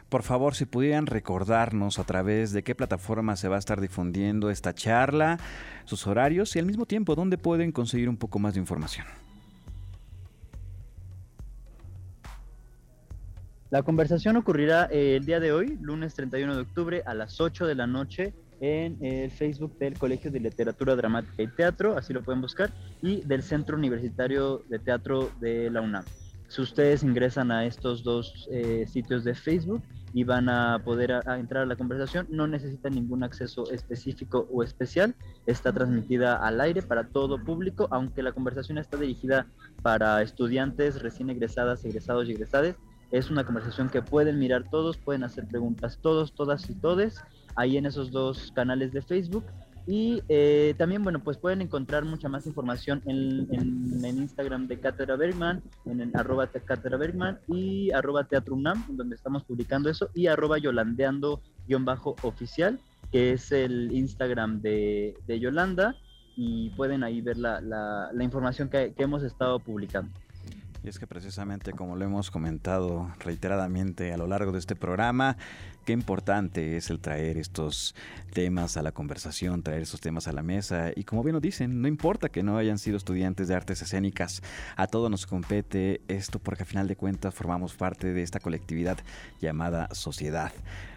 Por 0.08 0.22
favor, 0.22 0.54
si 0.54 0.66
pudieran 0.66 1.06
recordarnos 1.06 1.98
a 1.98 2.04
través 2.04 2.52
de 2.52 2.62
qué 2.62 2.74
plataforma 2.74 3.34
se 3.36 3.48
va 3.48 3.56
a 3.56 3.58
estar 3.58 3.80
difundiendo 3.80 4.50
esta 4.50 4.74
charla, 4.74 5.38
sus 5.84 6.06
horarios 6.06 6.54
y 6.54 6.58
al 6.58 6.66
mismo 6.66 6.86
tiempo 6.86 7.14
dónde 7.14 7.38
pueden 7.38 7.72
conseguir 7.72 8.08
un 8.08 8.18
poco 8.18 8.38
más 8.38 8.54
de 8.54 8.60
información. 8.60 9.06
La 13.72 13.82
conversación 13.82 14.36
ocurrirá 14.36 14.86
eh, 14.90 15.16
el 15.16 15.24
día 15.24 15.40
de 15.40 15.50
hoy, 15.50 15.78
lunes 15.80 16.14
31 16.14 16.56
de 16.56 16.60
octubre, 16.60 17.02
a 17.06 17.14
las 17.14 17.40
8 17.40 17.66
de 17.66 17.74
la 17.74 17.86
noche, 17.86 18.34
en 18.60 19.02
el 19.02 19.30
Facebook 19.30 19.78
del 19.78 19.98
Colegio 19.98 20.30
de 20.30 20.40
Literatura 20.40 20.94
Dramática 20.94 21.42
y 21.42 21.46
Teatro, 21.46 21.96
así 21.96 22.12
lo 22.12 22.22
pueden 22.22 22.42
buscar, 22.42 22.70
y 23.00 23.22
del 23.22 23.42
Centro 23.42 23.78
Universitario 23.78 24.62
de 24.68 24.78
Teatro 24.78 25.30
de 25.40 25.70
la 25.70 25.80
UNAM. 25.80 26.04
Si 26.48 26.60
ustedes 26.60 27.02
ingresan 27.02 27.50
a 27.50 27.64
estos 27.64 28.04
dos 28.04 28.46
eh, 28.52 28.84
sitios 28.86 29.24
de 29.24 29.34
Facebook 29.34 29.82
y 30.12 30.24
van 30.24 30.50
a 30.50 30.82
poder 30.84 31.22
entrar 31.26 31.62
a 31.62 31.66
la 31.66 31.76
conversación, 31.76 32.26
no 32.28 32.46
necesitan 32.46 32.92
ningún 32.92 33.22
acceso 33.22 33.70
específico 33.72 34.46
o 34.52 34.62
especial, 34.62 35.14
está 35.46 35.72
transmitida 35.72 36.36
al 36.46 36.60
aire 36.60 36.82
para 36.82 37.04
todo 37.08 37.42
público, 37.42 37.88
aunque 37.90 38.22
la 38.22 38.32
conversación 38.32 38.76
está 38.76 38.98
dirigida 38.98 39.46
para 39.80 40.20
estudiantes 40.20 41.00
recién 41.00 41.30
egresadas, 41.30 41.86
egresados 41.86 42.28
y 42.28 42.32
egresadas 42.32 42.76
es 43.12 43.30
una 43.30 43.44
conversación 43.44 43.88
que 43.90 44.02
pueden 44.02 44.38
mirar 44.38 44.64
todos, 44.70 44.96
pueden 44.96 45.22
hacer 45.22 45.46
preguntas 45.46 45.98
todos, 46.00 46.32
todas 46.32 46.70
y 46.70 46.74
todes, 46.74 47.22
ahí 47.54 47.76
en 47.76 47.84
esos 47.86 48.10
dos 48.10 48.50
canales 48.52 48.92
de 48.92 49.02
Facebook. 49.02 49.44
Y 49.86 50.22
eh, 50.28 50.74
también, 50.78 51.02
bueno, 51.02 51.22
pues 51.22 51.36
pueden 51.36 51.60
encontrar 51.60 52.04
mucha 52.04 52.28
más 52.28 52.46
información 52.46 53.02
en, 53.04 53.48
el 53.52 54.18
Instagram 54.18 54.68
de 54.68 54.80
Cátedra 54.80 55.16
Bergman, 55.16 55.62
en 55.84 56.00
el 56.00 56.12
arroba 56.14 56.46
Cátedra 56.46 56.96
Bergman 56.96 57.38
y 57.48 57.90
arroba 57.90 58.24
Teatro 58.24 58.54
UNAM, 58.54 58.96
donde 58.96 59.16
estamos 59.16 59.44
publicando 59.44 59.90
eso, 59.90 60.08
y 60.14 60.28
arroba 60.28 60.56
Yolandeando-oficial, 60.58 62.78
que 63.10 63.32
es 63.32 63.52
el 63.52 63.92
Instagram 63.92 64.62
de, 64.62 65.16
Yolanda, 65.40 65.96
y 66.36 66.70
pueden 66.70 67.02
ahí 67.02 67.20
ver 67.20 67.36
la, 67.36 67.60
la, 67.60 68.24
información 68.24 68.70
que 68.70 68.94
hemos 68.96 69.22
estado 69.22 69.58
publicando. 69.58 70.10
Y 70.84 70.88
es 70.88 70.98
que 70.98 71.06
precisamente 71.06 71.72
como 71.72 71.94
lo 71.94 72.04
hemos 72.04 72.32
comentado 72.32 73.08
reiteradamente 73.20 74.12
a 74.12 74.16
lo 74.16 74.26
largo 74.26 74.50
de 74.50 74.58
este 74.58 74.74
programa, 74.74 75.36
qué 75.84 75.92
importante 75.92 76.76
es 76.76 76.90
el 76.90 76.98
traer 76.98 77.36
estos 77.36 77.94
temas 78.32 78.76
a 78.76 78.82
la 78.82 78.90
conversación, 78.90 79.62
traer 79.62 79.82
estos 79.82 80.00
temas 80.00 80.26
a 80.26 80.32
la 80.32 80.42
mesa. 80.42 80.90
Y 80.96 81.04
como 81.04 81.22
bien 81.22 81.34
lo 81.34 81.40
dicen, 81.40 81.82
no 81.82 81.86
importa 81.86 82.30
que 82.30 82.42
no 82.42 82.58
hayan 82.58 82.78
sido 82.78 82.96
estudiantes 82.96 83.46
de 83.46 83.54
artes 83.54 83.80
escénicas, 83.80 84.42
a 84.76 84.88
todos 84.88 85.08
nos 85.08 85.24
compete 85.24 86.00
esto 86.08 86.40
porque 86.40 86.64
a 86.64 86.66
final 86.66 86.88
de 86.88 86.96
cuentas 86.96 87.32
formamos 87.32 87.74
parte 87.74 88.12
de 88.12 88.24
esta 88.24 88.40
colectividad 88.40 88.98
llamada 89.40 89.88
sociedad. 89.92 90.52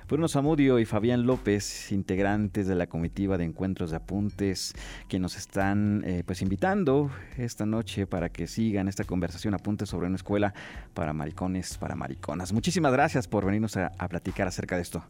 Bruno 0.07 0.27
Zamudio 0.27 0.77
y 0.77 0.85
Fabián 0.85 1.25
López, 1.25 1.91
integrantes 1.91 2.67
de 2.67 2.75
la 2.75 2.85
comitiva 2.85 3.39
de 3.39 3.43
encuentros 3.43 3.89
de 3.89 3.97
apuntes, 3.97 4.75
que 5.07 5.17
nos 5.17 5.35
están 5.35 6.03
eh, 6.05 6.21
pues 6.23 6.43
invitando 6.43 7.09
esta 7.37 7.65
noche 7.65 8.05
para 8.05 8.29
que 8.29 8.45
sigan 8.45 8.87
esta 8.87 9.03
conversación 9.03 9.55
apuntes 9.55 9.89
sobre 9.89 10.05
una 10.05 10.15
escuela 10.15 10.53
para 10.93 11.11
maricones, 11.11 11.79
para 11.79 11.95
mariconas. 11.95 12.53
Muchísimas 12.53 12.91
gracias 12.91 13.27
por 13.27 13.45
venirnos 13.45 13.77
a, 13.77 13.89
platicar 14.07 14.47
acerca 14.47 14.75
de 14.75 14.83
esto. 14.83 15.03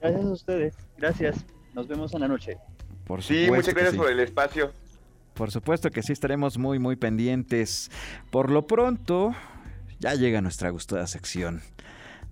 Gracias 0.00 0.24
a 0.24 0.32
ustedes. 0.32 0.74
Gracias. 0.96 1.44
Nos 1.74 1.88
vemos 1.88 2.14
en 2.14 2.20
la 2.20 2.28
noche. 2.28 2.58
Por 3.04 3.24
Sí, 3.24 3.46
muchas 3.48 3.66
que 3.66 3.72
gracias 3.72 3.92
sí. 3.92 3.98
por 3.98 4.10
el 4.10 4.20
espacio. 4.20 4.72
Por 5.34 5.50
supuesto 5.50 5.90
que 5.90 6.04
sí, 6.04 6.12
estaremos 6.12 6.58
muy, 6.58 6.78
muy 6.78 6.94
pendientes. 6.94 7.90
Por 8.30 8.50
lo 8.50 8.68
pronto, 8.68 9.34
ya 9.98 10.14
llega 10.14 10.40
nuestra 10.40 10.70
gustada 10.70 11.08
sección. 11.08 11.60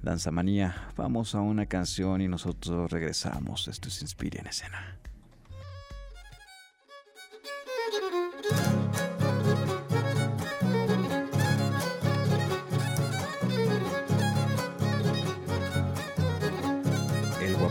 Danza 0.02 0.30
Manía, 0.30 0.74
vamos 0.96 1.34
a 1.34 1.40
una 1.40 1.66
canción 1.66 2.22
y 2.22 2.28
nosotros 2.28 2.90
regresamos. 2.90 3.68
Esto 3.68 3.88
es 3.88 4.00
Inspire 4.00 4.40
en 4.40 4.46
escena. 4.46 4.96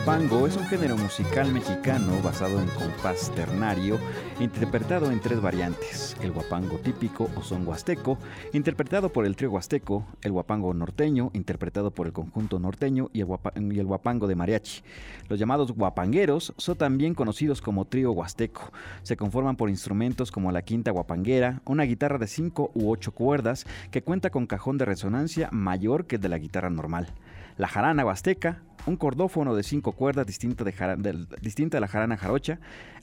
Guapango 0.09 0.47
es 0.47 0.57
un 0.57 0.65
género 0.65 0.97
musical 0.97 1.53
mexicano 1.53 2.19
basado 2.23 2.59
en 2.59 2.67
compás 2.69 3.31
ternario, 3.35 3.99
interpretado 4.39 5.11
en 5.11 5.19
tres 5.19 5.39
variantes: 5.39 6.17
el 6.23 6.31
guapango 6.31 6.79
típico 6.79 7.29
o 7.35 7.43
son 7.43 7.67
huasteco, 7.67 8.17
interpretado 8.53 9.09
por 9.09 9.27
el 9.27 9.35
trío 9.35 9.51
huasteco, 9.51 10.07
el 10.23 10.31
guapango 10.31 10.73
norteño, 10.73 11.29
interpretado 11.33 11.91
por 11.91 12.07
el 12.07 12.13
conjunto 12.13 12.57
norteño 12.57 13.11
y 13.13 13.19
el, 13.19 13.85
guapango 13.85 14.25
de 14.25 14.33
mariachi. 14.33 14.81
Los 15.27 15.37
llamados 15.37 15.73
guapangueros 15.73 16.55
son 16.57 16.75
también 16.75 17.13
conocidos 17.13 17.61
como 17.61 17.85
trío 17.85 18.11
huasteco. 18.11 18.71
Se 19.03 19.15
conforman 19.15 19.57
por 19.57 19.69
instrumentos 19.69 20.31
como 20.31 20.51
la 20.51 20.63
quinta 20.63 20.89
guapanguera, 20.89 21.61
una 21.65 21.83
guitarra 21.83 22.17
de 22.17 22.25
5 22.25 22.71
u 22.73 22.89
8 22.89 23.11
cuerdas 23.11 23.67
que 23.91 24.01
cuenta 24.01 24.31
con 24.31 24.47
cajón 24.47 24.79
de 24.79 24.85
resonancia 24.85 25.49
mayor 25.51 26.07
que 26.07 26.15
el 26.15 26.21
de 26.23 26.29
la 26.29 26.39
guitarra 26.39 26.71
normal. 26.71 27.13
La 27.59 27.67
jarana 27.67 28.05
huasteca, 28.05 28.61
un 28.85 28.95
cordófono 28.95 29.53
de 29.53 29.63
cinco 29.63 29.91
cuerdas 29.91 30.25
distinta, 30.25 30.63
de 30.63 31.79
la 31.81 31.87
jarana 31.89 32.15
jarocha, 32.15 32.61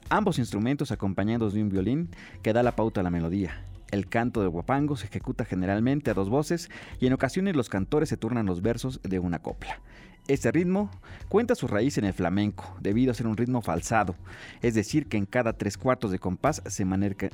ambos 0.09 0.39
instrumentos 0.39 0.91
acompañados 0.91 1.53
de 1.53 1.61
un 1.61 1.69
violín 1.69 2.09
que 2.41 2.53
da 2.53 2.63
la 2.63 2.75
pauta 2.75 3.01
a 3.01 3.03
la 3.03 3.11
melodía. 3.11 3.63
El 3.91 4.09
canto 4.09 4.41
del 4.41 4.49
guapango 4.49 4.97
se 4.97 5.05
ejecuta 5.05 5.45
generalmente 5.45 6.09
a 6.09 6.15
dos 6.15 6.29
voces 6.29 6.71
y 6.99 7.05
en 7.05 7.13
ocasiones 7.13 7.55
los 7.55 7.69
cantores 7.69 8.09
se 8.09 8.17
turnan 8.17 8.47
los 8.47 8.63
versos 8.63 8.99
de 9.03 9.19
una 9.19 9.43
copla. 9.43 9.79
Este 10.27 10.51
ritmo 10.51 10.91
cuenta 11.29 11.55
su 11.55 11.69
raíz 11.69 11.97
en 11.97 12.03
el 12.03 12.11
flamenco, 12.11 12.75
debido 12.81 13.11
a 13.11 13.13
ser 13.13 13.27
un 13.27 13.37
ritmo 13.37 13.61
falsado, 13.61 14.15
es 14.61 14.73
decir, 14.73 15.07
que 15.07 15.15
en 15.15 15.25
cada 15.25 15.53
tres 15.53 15.77
cuartos 15.77 16.11
de 16.11 16.19
compás 16.19 16.61
se, 16.65 16.83
marca 16.83 17.29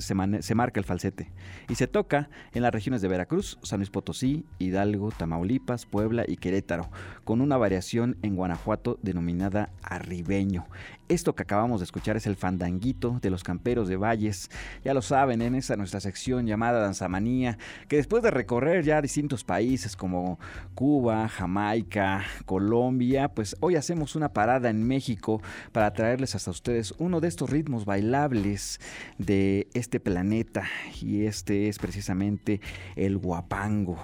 el 0.79 0.85
falsete, 0.85 1.31
y 1.67 1.73
se 1.73 1.87
toca 1.87 2.29
en 2.53 2.61
las 2.61 2.71
regiones 2.71 3.01
de 3.01 3.07
Veracruz, 3.07 3.57
San 3.63 3.79
Luis 3.79 3.89
Potosí, 3.89 4.45
Hidalgo, 4.59 5.09
Tamaulipas, 5.09 5.87
Puebla 5.87 6.23
y 6.27 6.37
Querétaro, 6.37 6.91
con 7.23 7.41
una 7.41 7.57
variación 7.57 8.15
en 8.21 8.35
Guanajuato 8.35 8.99
denominada 9.01 9.71
arribeño. 9.81 10.67
Esto 11.09 11.35
que 11.35 11.43
acabamos 11.43 11.81
de 11.81 11.83
escuchar 11.83 12.15
es 12.15 12.27
el 12.27 12.37
fandanguito 12.37 13.19
de 13.21 13.29
los 13.29 13.43
camperos 13.43 13.89
de 13.89 13.97
Valles. 13.97 14.49
Ya 14.85 14.93
lo 14.93 15.01
saben, 15.01 15.41
en 15.41 15.53
esa 15.53 15.75
nuestra 15.75 15.99
sección 15.99 16.47
llamada 16.47 16.79
Danzamanía, 16.79 17.57
que 17.89 17.97
después 17.97 18.23
de 18.23 18.31
recorrer 18.31 18.83
ya 18.83 19.01
distintos 19.01 19.43
países 19.43 19.97
como 19.97 20.39
Cuba, 20.75 21.27
Jamaica, 21.27 22.23
Colombia, 22.45 23.27
pues 23.27 23.57
hoy 23.59 23.75
hacemos 23.75 24.15
una 24.15 24.29
parada 24.29 24.69
en 24.69 24.87
México 24.87 25.41
para 25.73 25.91
traerles 25.91 26.35
hasta 26.35 26.51
ustedes 26.51 26.93
uno 26.97 27.19
de 27.19 27.27
estos 27.27 27.49
ritmos 27.49 27.83
bailables 27.83 28.79
de 29.17 29.67
este 29.73 29.99
planeta. 29.99 30.63
Y 31.01 31.25
este 31.25 31.67
es 31.67 31.79
precisamente 31.79 32.61
el 32.95 33.17
guapango 33.17 33.97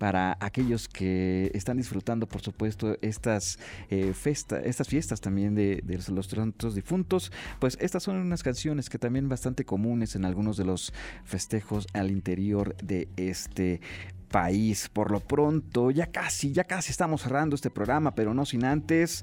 para 0.00 0.38
aquellos 0.40 0.88
que 0.88 1.50
están 1.52 1.76
disfrutando, 1.76 2.26
por 2.26 2.40
supuesto, 2.40 2.96
estas, 3.02 3.58
eh, 3.90 4.14
fiestas 4.14 5.20
también 5.20 5.54
de, 5.54 5.84
los, 5.86 6.26
santos 6.26 6.74
difuntos, 6.74 7.30
pues 7.58 7.76
estas 7.82 8.02
son 8.02 8.16
unas 8.16 8.42
canciones 8.42 8.88
que 8.88 8.98
también 8.98 9.28
bastante 9.28 9.66
comunes 9.66 10.16
en 10.16 10.24
algunos 10.24 10.56
de 10.56 10.64
los 10.64 10.94
festejos 11.24 11.86
al 11.92 12.10
interior 12.10 12.74
de 12.78 13.08
este 13.18 13.82
país. 14.30 14.88
Por 14.88 15.10
lo 15.10 15.20
pronto, 15.20 15.90
ya 15.90 16.06
casi, 16.06 16.52
ya 16.52 16.64
casi 16.64 16.92
estamos 16.92 17.20
cerrando 17.20 17.54
este 17.54 17.68
programa, 17.68 18.14
pero 18.14 18.32
no 18.32 18.46
sin 18.46 18.64
antes 18.64 19.22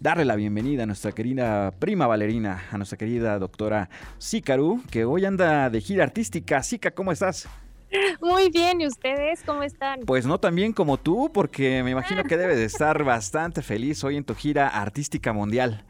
darle 0.00 0.24
la 0.24 0.34
bienvenida 0.34 0.82
a 0.82 0.86
nuestra 0.86 1.12
querida 1.12 1.70
prima 1.78 2.08
bailarina, 2.08 2.64
a 2.72 2.76
nuestra 2.76 2.98
querida 2.98 3.38
doctora 3.38 3.88
Sícaru, 4.18 4.82
que 4.90 5.04
hoy 5.04 5.26
anda 5.26 5.70
de 5.70 5.80
gira 5.80 6.02
artística. 6.02 6.60
Sica, 6.64 6.90
¿cómo 6.90 7.12
estás? 7.12 7.48
Muy 8.20 8.50
bien, 8.50 8.80
¿y 8.80 8.86
ustedes 8.86 9.42
cómo 9.44 9.62
están? 9.62 10.00
Pues 10.00 10.26
no 10.26 10.38
tan 10.38 10.54
bien 10.54 10.72
como 10.72 10.98
tú, 10.98 11.30
porque 11.32 11.82
me 11.82 11.90
imagino 11.90 12.24
que 12.24 12.36
debes 12.36 12.58
de 12.58 12.64
estar 12.66 13.02
bastante 13.04 13.62
feliz 13.62 14.02
hoy 14.04 14.16
en 14.16 14.24
tu 14.24 14.34
gira 14.34 14.68
artística 14.68 15.32
mundial. 15.32 15.84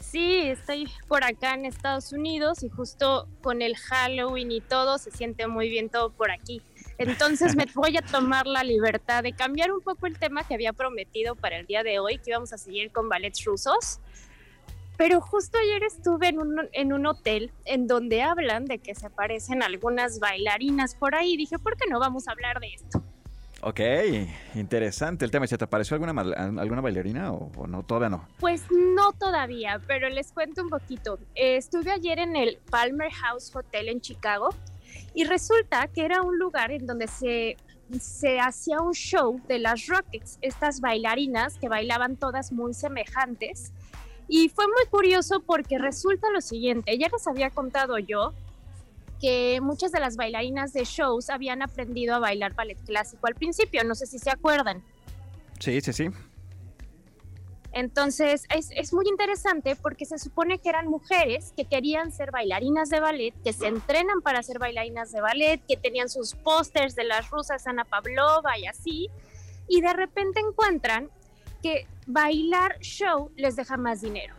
Sí, 0.00 0.40
estoy 0.48 0.90
por 1.06 1.22
acá 1.22 1.54
en 1.54 1.66
Estados 1.66 2.12
Unidos 2.12 2.64
y 2.64 2.68
justo 2.68 3.28
con 3.42 3.62
el 3.62 3.76
Halloween 3.76 4.50
y 4.50 4.60
todo 4.60 4.98
se 4.98 5.12
siente 5.12 5.46
muy 5.46 5.70
bien 5.70 5.88
todo 5.88 6.10
por 6.10 6.32
aquí. 6.32 6.62
Entonces 6.98 7.54
me 7.54 7.66
voy 7.74 7.96
a 7.96 8.02
tomar 8.02 8.46
la 8.46 8.64
libertad 8.64 9.22
de 9.22 9.32
cambiar 9.32 9.70
un 9.70 9.80
poco 9.80 10.06
el 10.06 10.18
tema 10.18 10.42
que 10.42 10.54
había 10.54 10.72
prometido 10.72 11.36
para 11.36 11.58
el 11.58 11.66
día 11.66 11.84
de 11.84 12.00
hoy, 12.00 12.18
que 12.18 12.30
íbamos 12.30 12.52
a 12.52 12.58
seguir 12.58 12.90
con 12.90 13.08
ballets 13.08 13.44
rusos. 13.44 14.00
Pero 15.00 15.22
justo 15.22 15.56
ayer 15.56 15.82
estuve 15.84 16.28
en 16.28 16.38
un, 16.38 16.68
en 16.74 16.92
un 16.92 17.06
hotel 17.06 17.50
en 17.64 17.86
donde 17.86 18.20
hablan 18.20 18.66
de 18.66 18.80
que 18.80 18.94
se 18.94 19.06
aparecen 19.06 19.62
algunas 19.62 20.20
bailarinas 20.20 20.94
por 20.94 21.14
ahí. 21.14 21.38
Dije, 21.38 21.58
¿por 21.58 21.74
qué 21.78 21.88
no 21.88 21.98
vamos 21.98 22.28
a 22.28 22.32
hablar 22.32 22.60
de 22.60 22.74
esto? 22.74 23.02
Ok, 23.62 23.80
interesante 24.56 25.24
el 25.24 25.30
tema. 25.30 25.46
¿Se 25.46 25.56
te 25.56 25.64
apareció 25.64 25.94
alguna, 25.94 26.12
alguna 26.60 26.82
bailarina 26.82 27.32
o, 27.32 27.50
o 27.56 27.66
no? 27.66 27.82
Todavía 27.82 28.10
no. 28.10 28.28
Pues 28.40 28.62
no 28.70 29.12
todavía, 29.12 29.80
pero 29.86 30.10
les 30.10 30.32
cuento 30.32 30.62
un 30.62 30.68
poquito. 30.68 31.18
Eh, 31.34 31.56
estuve 31.56 31.92
ayer 31.92 32.18
en 32.18 32.36
el 32.36 32.58
Palmer 32.70 33.10
House 33.10 33.56
Hotel 33.56 33.88
en 33.88 34.02
Chicago 34.02 34.50
y 35.14 35.24
resulta 35.24 35.88
que 35.88 36.04
era 36.04 36.20
un 36.20 36.38
lugar 36.38 36.72
en 36.72 36.86
donde 36.86 37.06
se, 37.06 37.56
se 37.98 38.38
hacía 38.38 38.82
un 38.82 38.92
show 38.92 39.40
de 39.48 39.60
las 39.60 39.86
Rockets, 39.86 40.36
estas 40.42 40.82
bailarinas 40.82 41.56
que 41.56 41.70
bailaban 41.70 42.16
todas 42.16 42.52
muy 42.52 42.74
semejantes. 42.74 43.72
Y 44.32 44.48
fue 44.48 44.64
muy 44.68 44.86
curioso 44.88 45.40
porque 45.40 45.76
resulta 45.76 46.30
lo 46.30 46.40
siguiente, 46.40 46.96
ya 46.96 47.08
les 47.08 47.26
había 47.26 47.50
contado 47.50 47.98
yo 47.98 48.32
que 49.20 49.60
muchas 49.60 49.90
de 49.90 49.98
las 49.98 50.14
bailarinas 50.16 50.72
de 50.72 50.84
shows 50.84 51.30
habían 51.30 51.62
aprendido 51.62 52.14
a 52.14 52.20
bailar 52.20 52.54
ballet 52.54 52.78
clásico 52.86 53.26
al 53.26 53.34
principio, 53.34 53.82
no 53.82 53.96
sé 53.96 54.06
si 54.06 54.20
se 54.20 54.30
acuerdan. 54.30 54.84
Sí, 55.58 55.80
sí, 55.80 55.92
sí. 55.92 56.10
Entonces 57.72 58.46
es, 58.54 58.70
es, 58.70 58.92
muy 58.92 59.08
interesante 59.08 59.74
porque 59.74 60.04
se 60.04 60.18
supone 60.18 60.60
que 60.60 60.68
eran 60.68 60.86
mujeres 60.86 61.52
que 61.56 61.64
querían 61.64 62.12
ser 62.12 62.30
bailarinas 62.30 62.88
de 62.88 63.00
ballet, 63.00 63.34
que 63.42 63.52
se 63.52 63.66
entrenan 63.66 64.22
para 64.22 64.44
ser 64.44 64.60
bailarinas 64.60 65.10
de 65.10 65.20
ballet, 65.20 65.60
que 65.66 65.76
tenían 65.76 66.08
sus 66.08 66.36
pósters 66.36 66.94
de 66.94 67.02
las 67.02 67.30
rusas 67.30 67.66
Ana 67.66 67.84
Pavlova 67.84 68.56
y 68.58 68.66
así, 68.66 69.10
y 69.66 69.80
de 69.80 69.92
repente 69.92 70.38
encuentran 70.38 71.10
que 71.62 71.86
bailar 72.12 72.78
show 72.80 73.30
les 73.36 73.56
deja 73.56 73.76
más 73.76 74.00
dinero. 74.00 74.34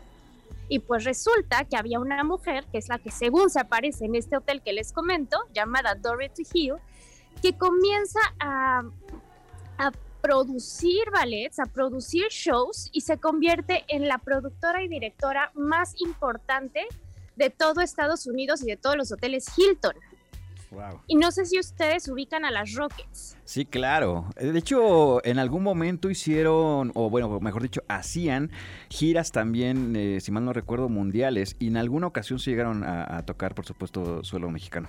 Y 0.70 0.80
pues 0.80 1.04
resulta 1.04 1.66
que 1.66 1.76
había 1.76 2.00
una 2.00 2.24
mujer, 2.24 2.66
que 2.72 2.78
es 2.78 2.88
la 2.88 2.98
que 2.98 3.12
según 3.12 3.50
se 3.50 3.60
aparece 3.60 4.06
en 4.06 4.16
este 4.16 4.38
hotel 4.38 4.62
que 4.62 4.72
les 4.72 4.94
comento, 4.94 5.38
llamada 5.54 5.96
Dorothy 5.96 6.44
Hill, 6.54 6.76
que 7.42 7.58
comienza 7.58 8.20
a, 8.40 8.84
a 9.78 9.92
producir 10.22 11.10
ballets, 11.12 11.60
a 11.60 11.66
producir 11.66 12.28
shows 12.30 12.90
y 12.94 13.02
se 13.02 13.18
convierte 13.18 13.84
en 13.88 14.08
la 14.08 14.20
productora 14.20 14.84
y 14.84 14.88
directora 14.88 15.52
más 15.56 15.94
importante 16.00 16.88
de 17.36 17.50
todo 17.50 17.82
Estados 17.82 18.28
Unidos 18.28 18.62
y 18.62 18.68
de 18.68 18.78
todos 18.78 18.96
los 18.96 19.12
hoteles 19.12 19.46
Hilton. 19.58 19.96
Wow. 20.72 21.02
Y 21.06 21.16
no 21.16 21.32
sé 21.32 21.46
si 21.46 21.60
ustedes 21.60 22.08
ubican 22.08 22.46
a 22.46 22.52
las 22.52 22.74
Rockets. 22.76 23.38
Sí, 23.44 23.66
claro. 23.66 24.30
De 24.38 24.58
hecho, 24.58 25.24
en 25.26 25.38
algún 25.38 25.64
momento 25.64 26.10
hicieron, 26.10 26.92
o 26.96 27.10
bueno, 27.10 27.42
mejor 27.42 27.62
dicho, 27.62 27.84
hacían 27.90 28.52
giras 28.90 29.34
también, 29.34 29.96
eh, 29.98 30.20
si 30.22 30.32
mal 30.32 30.46
no 30.46 30.54
recuerdo, 30.54 30.88
mundiales. 30.88 31.58
Y 31.60 31.68
en 31.68 31.78
alguna 31.78 32.08
ocasión 32.08 32.40
se 32.40 32.52
llegaron 32.52 32.86
a, 32.86 33.18
a 33.18 33.26
tocar, 33.26 33.54
por 33.54 33.66
supuesto, 33.66 34.24
suelo 34.24 34.50
mexicano. 34.50 34.88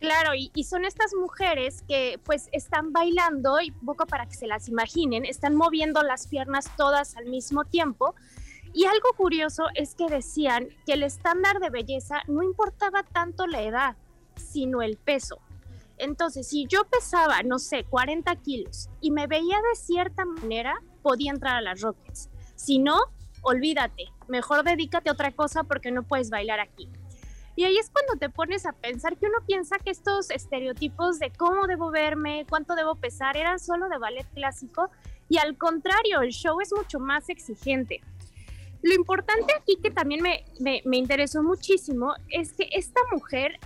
Claro, 0.00 0.34
y, 0.34 0.50
y, 0.54 0.64
son 0.64 0.84
estas 0.84 1.12
mujeres 1.14 1.82
que 1.88 2.20
pues 2.24 2.48
están 2.52 2.92
bailando, 2.92 3.60
y 3.60 3.70
poco 3.70 4.06
para 4.06 4.26
que 4.26 4.34
se 4.34 4.46
las 4.46 4.68
imaginen, 4.68 5.24
están 5.24 5.54
moviendo 5.54 6.02
las 6.02 6.26
piernas 6.26 6.70
todas 6.76 7.16
al 7.16 7.26
mismo 7.26 7.64
tiempo. 7.64 8.14
Y 8.74 8.86
algo 8.86 9.10
curioso 9.16 9.64
es 9.74 9.94
que 9.94 10.08
decían 10.08 10.68
que 10.84 10.94
el 10.94 11.04
estándar 11.04 11.60
de 11.60 11.70
belleza 11.70 12.22
no 12.26 12.42
importaba 12.42 13.02
tanto 13.02 13.46
la 13.46 13.62
edad, 13.62 13.96
sino 14.36 14.82
el 14.82 14.96
peso. 14.96 15.40
Entonces, 15.96 16.48
si 16.48 16.66
yo 16.66 16.84
pesaba, 16.84 17.42
no 17.42 17.58
sé, 17.58 17.84
40 17.84 18.34
kilos 18.36 18.88
y 19.00 19.10
me 19.10 19.26
veía 19.26 19.56
de 19.56 19.76
cierta 19.76 20.24
manera, 20.24 20.74
podía 21.02 21.30
entrar 21.30 21.56
a 21.56 21.60
las 21.60 21.80
Rockets. 21.80 22.30
Si 22.56 22.78
no, 22.78 22.98
olvídate, 23.42 24.06
mejor 24.28 24.64
dedícate 24.64 25.10
a 25.10 25.12
otra 25.12 25.30
cosa 25.32 25.64
porque 25.64 25.90
no 25.90 26.02
puedes 26.02 26.30
bailar 26.30 26.60
aquí. 26.60 26.88
Y 27.56 27.64
ahí 27.64 27.78
es 27.78 27.88
cuando 27.90 28.16
te 28.16 28.30
pones 28.30 28.66
a 28.66 28.72
pensar 28.72 29.16
que 29.16 29.26
uno 29.26 29.38
piensa 29.46 29.78
que 29.78 29.90
estos 29.90 30.30
estereotipos 30.30 31.20
de 31.20 31.30
cómo 31.30 31.68
debo 31.68 31.90
verme, 31.90 32.46
cuánto 32.48 32.74
debo 32.74 32.96
pesar, 32.96 33.36
eran 33.36 33.60
solo 33.60 33.88
de 33.88 33.98
ballet 33.98 34.26
clásico 34.34 34.90
Y 35.28 35.38
al 35.38 35.56
contrario, 35.56 36.20
el 36.22 36.32
show 36.32 36.60
es 36.60 36.72
mucho 36.76 36.98
más 36.98 37.28
exigente. 37.28 38.00
Lo 38.82 38.92
importante 38.94 39.54
aquí 39.54 39.76
que 39.80 39.90
también 39.90 40.20
me, 40.20 40.44
me, 40.58 40.82
me 40.84 40.96
interesó 40.96 41.42
muchísimo 41.42 42.14
es 42.28 42.52
que 42.52 42.68
esta 42.72 43.00
mujer 43.12 43.58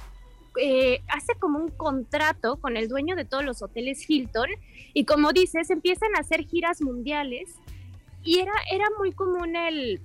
eh, 0.59 1.03
hace 1.09 1.35
como 1.39 1.59
un 1.59 1.69
contrato 1.69 2.57
con 2.61 2.77
el 2.77 2.89
dueño 2.89 3.17
de 3.17 3.25
todos 3.25 3.45
los 3.45 3.63
hoteles 3.63 4.09
Hilton 4.09 4.49
y 4.93 5.05
como 5.05 5.33
dices, 5.33 5.71
empiezan 5.71 6.17
a 6.17 6.21
hacer 6.21 6.45
giras 6.45 6.81
mundiales 6.81 7.55
y 8.23 8.41
era, 8.41 8.53
era 8.71 8.87
muy 8.99 9.13
común 9.13 9.57
el 9.57 10.01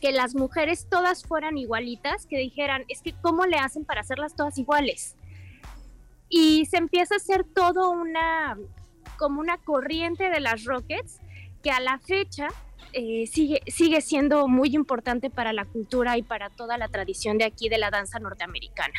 que 0.00 0.12
las 0.12 0.34
mujeres 0.34 0.86
todas 0.90 1.24
fueran 1.24 1.56
igualitas, 1.56 2.26
que 2.26 2.38
dijeran, 2.38 2.84
es 2.88 3.02
que 3.02 3.14
¿cómo 3.22 3.46
le 3.46 3.56
hacen 3.56 3.84
para 3.84 4.02
hacerlas 4.02 4.36
todas 4.36 4.58
iguales? 4.58 5.16
Y 6.28 6.66
se 6.66 6.76
empieza 6.76 7.14
a 7.14 7.18
hacer 7.18 7.44
todo 7.44 7.90
una, 7.90 8.58
como 9.16 9.40
una 9.40 9.58
corriente 9.58 10.28
de 10.28 10.40
las 10.40 10.64
Rockets 10.64 11.20
que 11.62 11.70
a 11.70 11.80
la 11.80 11.98
fecha 11.98 12.48
eh, 12.92 13.26
sigue, 13.26 13.62
sigue 13.68 14.00
siendo 14.00 14.48
muy 14.48 14.74
importante 14.74 15.30
para 15.30 15.52
la 15.52 15.64
cultura 15.64 16.18
y 16.18 16.22
para 16.22 16.50
toda 16.50 16.78
la 16.78 16.88
tradición 16.88 17.38
de 17.38 17.44
aquí 17.44 17.68
de 17.68 17.78
la 17.78 17.90
danza 17.90 18.18
norteamericana. 18.18 18.94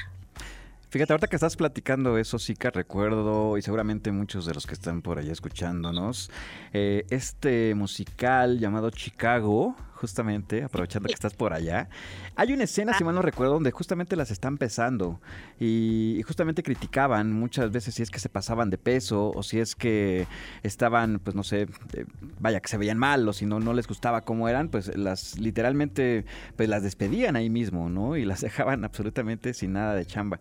Fíjate, 0.89 1.11
ahorita 1.11 1.27
que 1.27 1.35
estás 1.35 1.57
platicando 1.57 2.17
eso, 2.17 2.39
que 2.55 2.71
recuerdo, 2.71 3.57
y 3.57 3.61
seguramente 3.61 4.13
muchos 4.13 4.45
de 4.45 4.53
los 4.53 4.65
que 4.65 4.73
están 4.73 5.01
por 5.01 5.19
ahí 5.19 5.29
escuchándonos, 5.29 6.31
eh, 6.71 7.05
este 7.09 7.75
musical 7.75 8.57
llamado 8.57 8.89
Chicago, 8.89 9.75
justamente, 9.97 10.63
aprovechando 10.63 11.07
que 11.07 11.13
estás 11.13 11.33
por 11.33 11.53
allá, 11.53 11.89
hay 12.35 12.53
una 12.53 12.63
escena, 12.63 12.93
si 12.97 13.03
mal 13.03 13.15
no 13.15 13.21
recuerdo, 13.21 13.53
donde 13.53 13.71
justamente 13.71 14.15
las 14.15 14.31
están 14.31 14.57
pesando 14.57 15.19
y, 15.59 16.21
justamente 16.25 16.63
criticaban 16.63 17.33
muchas 17.33 17.71
veces 17.71 17.95
si 17.95 18.03
es 18.03 18.11
que 18.11 18.19
se 18.19 18.29
pasaban 18.29 18.69
de 18.69 18.77
peso 18.77 19.31
o 19.33 19.43
si 19.43 19.59
es 19.59 19.75
que 19.75 20.27
estaban, 20.63 21.19
pues 21.19 21.35
no 21.35 21.43
sé, 21.43 21.67
eh, 21.93 22.05
vaya, 22.39 22.59
que 22.59 22.67
se 22.67 22.77
veían 22.77 22.97
mal 22.97 23.27
o 23.27 23.33
si 23.33 23.45
no, 23.45 23.59
no 23.59 23.73
les 23.73 23.87
gustaba 23.87 24.21
cómo 24.21 24.47
eran, 24.49 24.69
pues 24.69 24.95
las 24.95 25.39
literalmente, 25.39 26.25
pues 26.55 26.69
las 26.69 26.83
despedían 26.83 27.35
ahí 27.35 27.49
mismo, 27.49 27.89
¿no? 27.89 28.17
Y 28.17 28.25
las 28.25 28.41
dejaban 28.47 28.83
absolutamente 28.83 29.53
sin 29.53 29.73
nada 29.73 29.95
de 29.95 30.05
chamba 30.05 30.39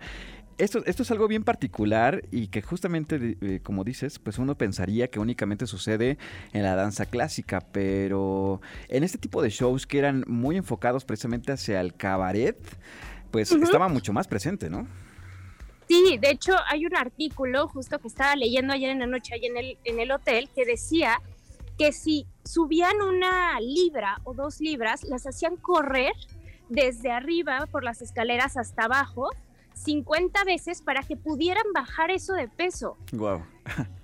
esto, 0.59 0.83
esto 0.87 1.03
es 1.03 1.11
algo 1.11 1.29
bien 1.29 1.45
particular 1.45 2.23
y 2.31 2.49
que 2.49 2.63
justamente, 2.63 3.37
eh, 3.41 3.61
como 3.63 3.85
dices, 3.85 4.19
pues 4.19 4.39
uno 4.39 4.57
pensaría 4.57 5.09
que 5.09 5.19
únicamente 5.19 5.67
sucede 5.67 6.19
en 6.53 6.63
la 6.63 6.75
danza 6.75 7.07
clásica, 7.07 7.61
pero 7.73 8.61
en 8.89 9.05
este 9.05 9.19
tipo 9.19 9.43
de 9.43 9.51
shows 9.51 9.87
que 9.87 9.99
eran 9.99 10.25
muy 10.27 10.57
enfocados 10.57 11.05
precisamente 11.05 11.53
hacia 11.53 11.81
el 11.81 11.95
cabaret, 11.95 12.57
pues 13.31 13.53
estaba 13.53 13.89
mucho 13.89 14.13
más 14.13 14.29
presente, 14.29 14.71
¿no? 14.71 14.87
Sí, 15.89 16.19
de 16.21 16.31
hecho 16.31 16.55
hay 16.69 16.87
un 16.87 16.97
artículo 16.97 17.69
justo 17.69 17.99
que 17.99 18.09
estaba 18.09 18.35
leyendo 18.35 18.73
ayer 18.73 18.91
en 18.91 19.01
la 19.01 19.07
noche 19.07 19.35
ahí 19.35 19.47
en 19.47 19.57
el, 19.57 19.79
en 19.85 20.01
el 20.01 20.11
hotel 20.11 20.49
que 20.55 20.65
decía 20.65 21.21
que 21.79 21.93
si 21.93 22.27
subían 22.45 23.03
una 23.03 23.61
libra 23.61 24.21
o 24.25 24.35
dos 24.35 24.61
libras, 24.61 25.05
las 25.05 25.27
hacían 25.27 25.57
correr 25.57 26.13
desde 26.69 27.13
arriba 27.13 27.67
por 27.71 27.85
las 27.85 28.03
escaleras 28.03 28.57
hasta 28.57 28.85
abajo 28.85 29.31
50 29.77 30.45
veces 30.45 30.83
para 30.83 31.03
que 31.03 31.17
pudieran 31.17 31.65
bajar 31.75 32.11
eso 32.11 32.33
de 32.33 32.49
peso. 32.49 32.97
Wow. 33.13 33.43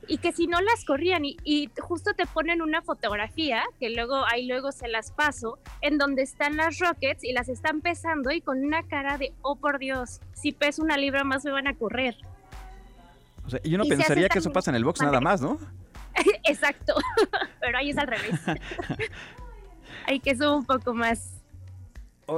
y 0.09 0.19
que 0.19 0.33
si 0.33 0.47
no 0.47 0.61
las 0.61 0.85
corrían 0.85 1.25
y, 1.25 1.71
justo 1.81 2.13
te 2.15 2.27
ponen 2.27 2.61
una 2.61 2.83
fotografía 2.83 3.63
que 3.79 3.91
luego 3.91 4.25
ahí 4.27 4.47
luego 4.47 4.73
se 4.73 4.89
las 4.89 5.13
paso 5.13 5.59
en 5.81 5.99
donde 5.99 6.23
están 6.23 6.57
las 6.57 6.79
Rockets 6.79 7.23
y 7.25 7.33
las 7.33 7.49
están 7.49 7.81
pesando 7.81 8.31
y 8.31 8.41
con 8.41 8.65
una 8.65 8.83
cara 8.83 9.19
de 9.19 9.33
oh 9.43 9.57
por 9.57 9.79
Dios 9.79 10.21
si 10.35 10.51
peso 10.51 10.83
una 10.83 10.97
libra 10.97 11.23
más 11.23 11.45
me 11.45 11.53
van 11.53 11.69
a 11.69 11.75
correr 11.75 12.17
o 13.47 13.51
sea, 13.51 13.61
y 13.63 13.75
uno 13.75 13.85
pensaría 13.85 14.29
que 14.29 14.41
eso 14.41 14.53
pasa 14.53 14.73
en 14.73 14.77
el 14.77 14.85
box 14.85 15.01
nada 15.01 15.21
más 15.21 15.41
¿no? 15.41 15.59
exacto 16.45 16.95
pero 17.61 17.79
ahí 17.79 17.91
es 17.91 17.99
al 17.99 18.09
revés 18.09 18.41
hay 20.07 20.19
que 20.19 20.31
eso 20.31 20.57
un 20.57 20.67
poco 20.67 20.93
más 20.93 21.42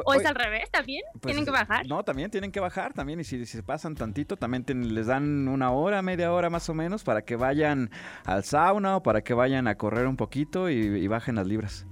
¿O, 0.05 0.15
es 0.15 0.27
al 0.27 0.35
revés 0.35 0.71
también? 0.71 1.03
Pues, 1.13 1.35
¿Tienen 1.35 1.45
que 1.45 1.51
bajar? 1.51 1.87
No, 1.87 2.03
también 2.03 2.31
tienen 2.31 2.53
que 2.53 2.61
bajar 2.61 2.93
también. 2.93 3.21
Y 3.21 3.25
si, 3.25 3.45
se 3.47 3.63
pasan 3.63 3.95
tantito, 3.95 4.37
también 4.37 4.65
les 4.95 5.07
dan 5.07 5.49
una 5.49 5.71
hora, 5.71 6.03
media 6.03 6.33
hora 6.33 6.51
más 6.51 6.69
o 6.69 6.75
menos 6.75 7.05
para 7.05 7.23
que 7.23 7.37
vayan 7.37 7.91
al 8.25 8.45
sauna 8.45 8.97
o 8.97 9.03
para 9.03 9.23
que 9.23 9.35
vayan 9.35 9.69
a 9.69 9.77
correr 9.77 10.07
un 10.07 10.17
poquito 10.17 10.71
y, 10.71 11.07
bajen 11.07 11.37
las 11.37 11.47
libras. 11.47 11.87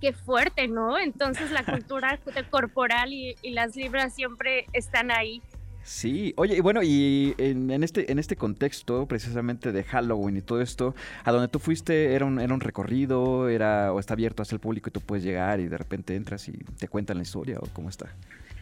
Qué 0.00 0.12
fuerte, 0.12 0.68
¿no? 0.68 0.98
Entonces 0.98 1.50
la 1.50 1.64
cultura 1.64 2.18
corporal 2.50 3.12
y 3.12 3.36
las 3.50 3.74
libras 3.74 4.14
siempre 4.14 4.66
están 4.72 5.10
ahí. 5.10 5.42
Sí, 5.84 6.32
oye, 6.38 6.56
y 6.56 6.60
bueno, 6.60 6.82
y 6.82 7.34
en, 7.36 7.70
este, 7.84 8.10
en 8.10 8.18
este 8.18 8.36
contexto 8.36 9.06
precisamente 9.06 9.70
de 9.70 9.84
Halloween 9.84 10.38
y 10.38 10.40
todo 10.40 10.62
esto, 10.62 10.94
a 11.24 11.30
donde 11.30 11.48
tú 11.48 11.58
fuiste 11.58 12.14
era 12.14 12.24
un, 12.24 12.40
era 12.40 12.54
un 12.54 12.60
recorrido, 12.60 13.50
era 13.50 13.92
o 13.92 14.00
está 14.00 14.14
abierto 14.14 14.42
hacia 14.42 14.54
el 14.54 14.60
público 14.60 14.88
y 14.88 14.92
tú 14.92 15.02
puedes 15.02 15.22
llegar 15.22 15.60
y 15.60 15.68
de 15.68 15.76
repente 15.76 16.16
entras 16.16 16.48
y 16.48 16.52
te 16.52 16.88
cuentan 16.88 17.18
la 17.18 17.22
historia 17.22 17.58
o 17.60 17.66
cómo 17.74 17.90
está. 17.90 18.14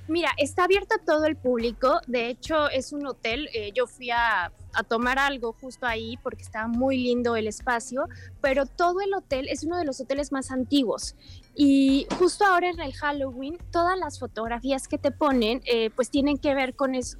Mira, 0.09 0.31
está 0.37 0.65
abierto 0.65 0.97
a 0.97 1.05
todo 1.05 1.27
el 1.27 1.37
público. 1.37 2.01
De 2.09 2.29
hecho, 2.29 2.69
es 2.71 2.93
un 2.93 3.07
hotel. 3.07 3.49
Eh, 3.55 3.71
yo 3.73 3.87
fui 3.87 4.11
a, 4.11 4.53
tomar 4.89 5.19
algo 5.19 5.53
justo 5.61 5.85
ahí 5.85 6.17
porque 6.23 6.43
estaba 6.43 6.67
muy 6.67 6.97
lindo 6.97 7.37
el 7.37 7.47
espacio, 7.47 8.09
pero 8.41 8.65
todo 8.65 9.03
el 9.03 9.13
hotel 9.13 9.47
es 9.51 9.65
uno 9.65 9.77
de 9.77 9.85
los 9.85 10.01
hoteles 10.01 10.33
más 10.33 10.51
antiguos. 10.51 11.15
Y 11.55 12.07
justo 12.19 12.47
ahora 12.47 12.71
en 12.71 12.81
el 12.81 12.95
Halloween, 12.95 13.59
todas 13.71 13.99
las 13.99 14.19
fotografías 14.19 14.89
que 14.89 14.97
te 14.97 15.11
ponen, 15.11 15.61
eh, 15.67 15.91
pues 15.91 16.09
tienen 16.09 16.39
que 16.39 16.55
ver 16.55 16.75
con 16.75 16.95
eso. 16.95 17.19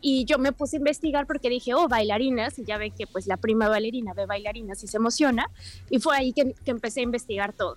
Y 0.00 0.24
yo 0.26 0.38
me 0.38 0.52
puse 0.52 0.76
a 0.76 0.78
investigar 0.78 1.26
porque 1.26 1.50
dije, 1.50 1.74
oh, 1.74 1.88
bailarinas, 1.88 2.56
y 2.60 2.64
ya 2.64 2.78
ve 2.78 2.92
que 2.92 3.08
pues 3.08 3.26
la 3.26 3.36
prima 3.36 3.68
bailarina 3.68 4.14
ve 4.14 4.26
bailarinas 4.26 4.84
y 4.84 4.86
se 4.86 4.98
emociona. 4.98 5.50
Y 5.90 5.98
fue 5.98 6.16
ahí 6.16 6.32
que 6.32 6.54
empecé 6.66 7.00
a 7.00 7.02
investigar 7.02 7.52
todo 7.52 7.76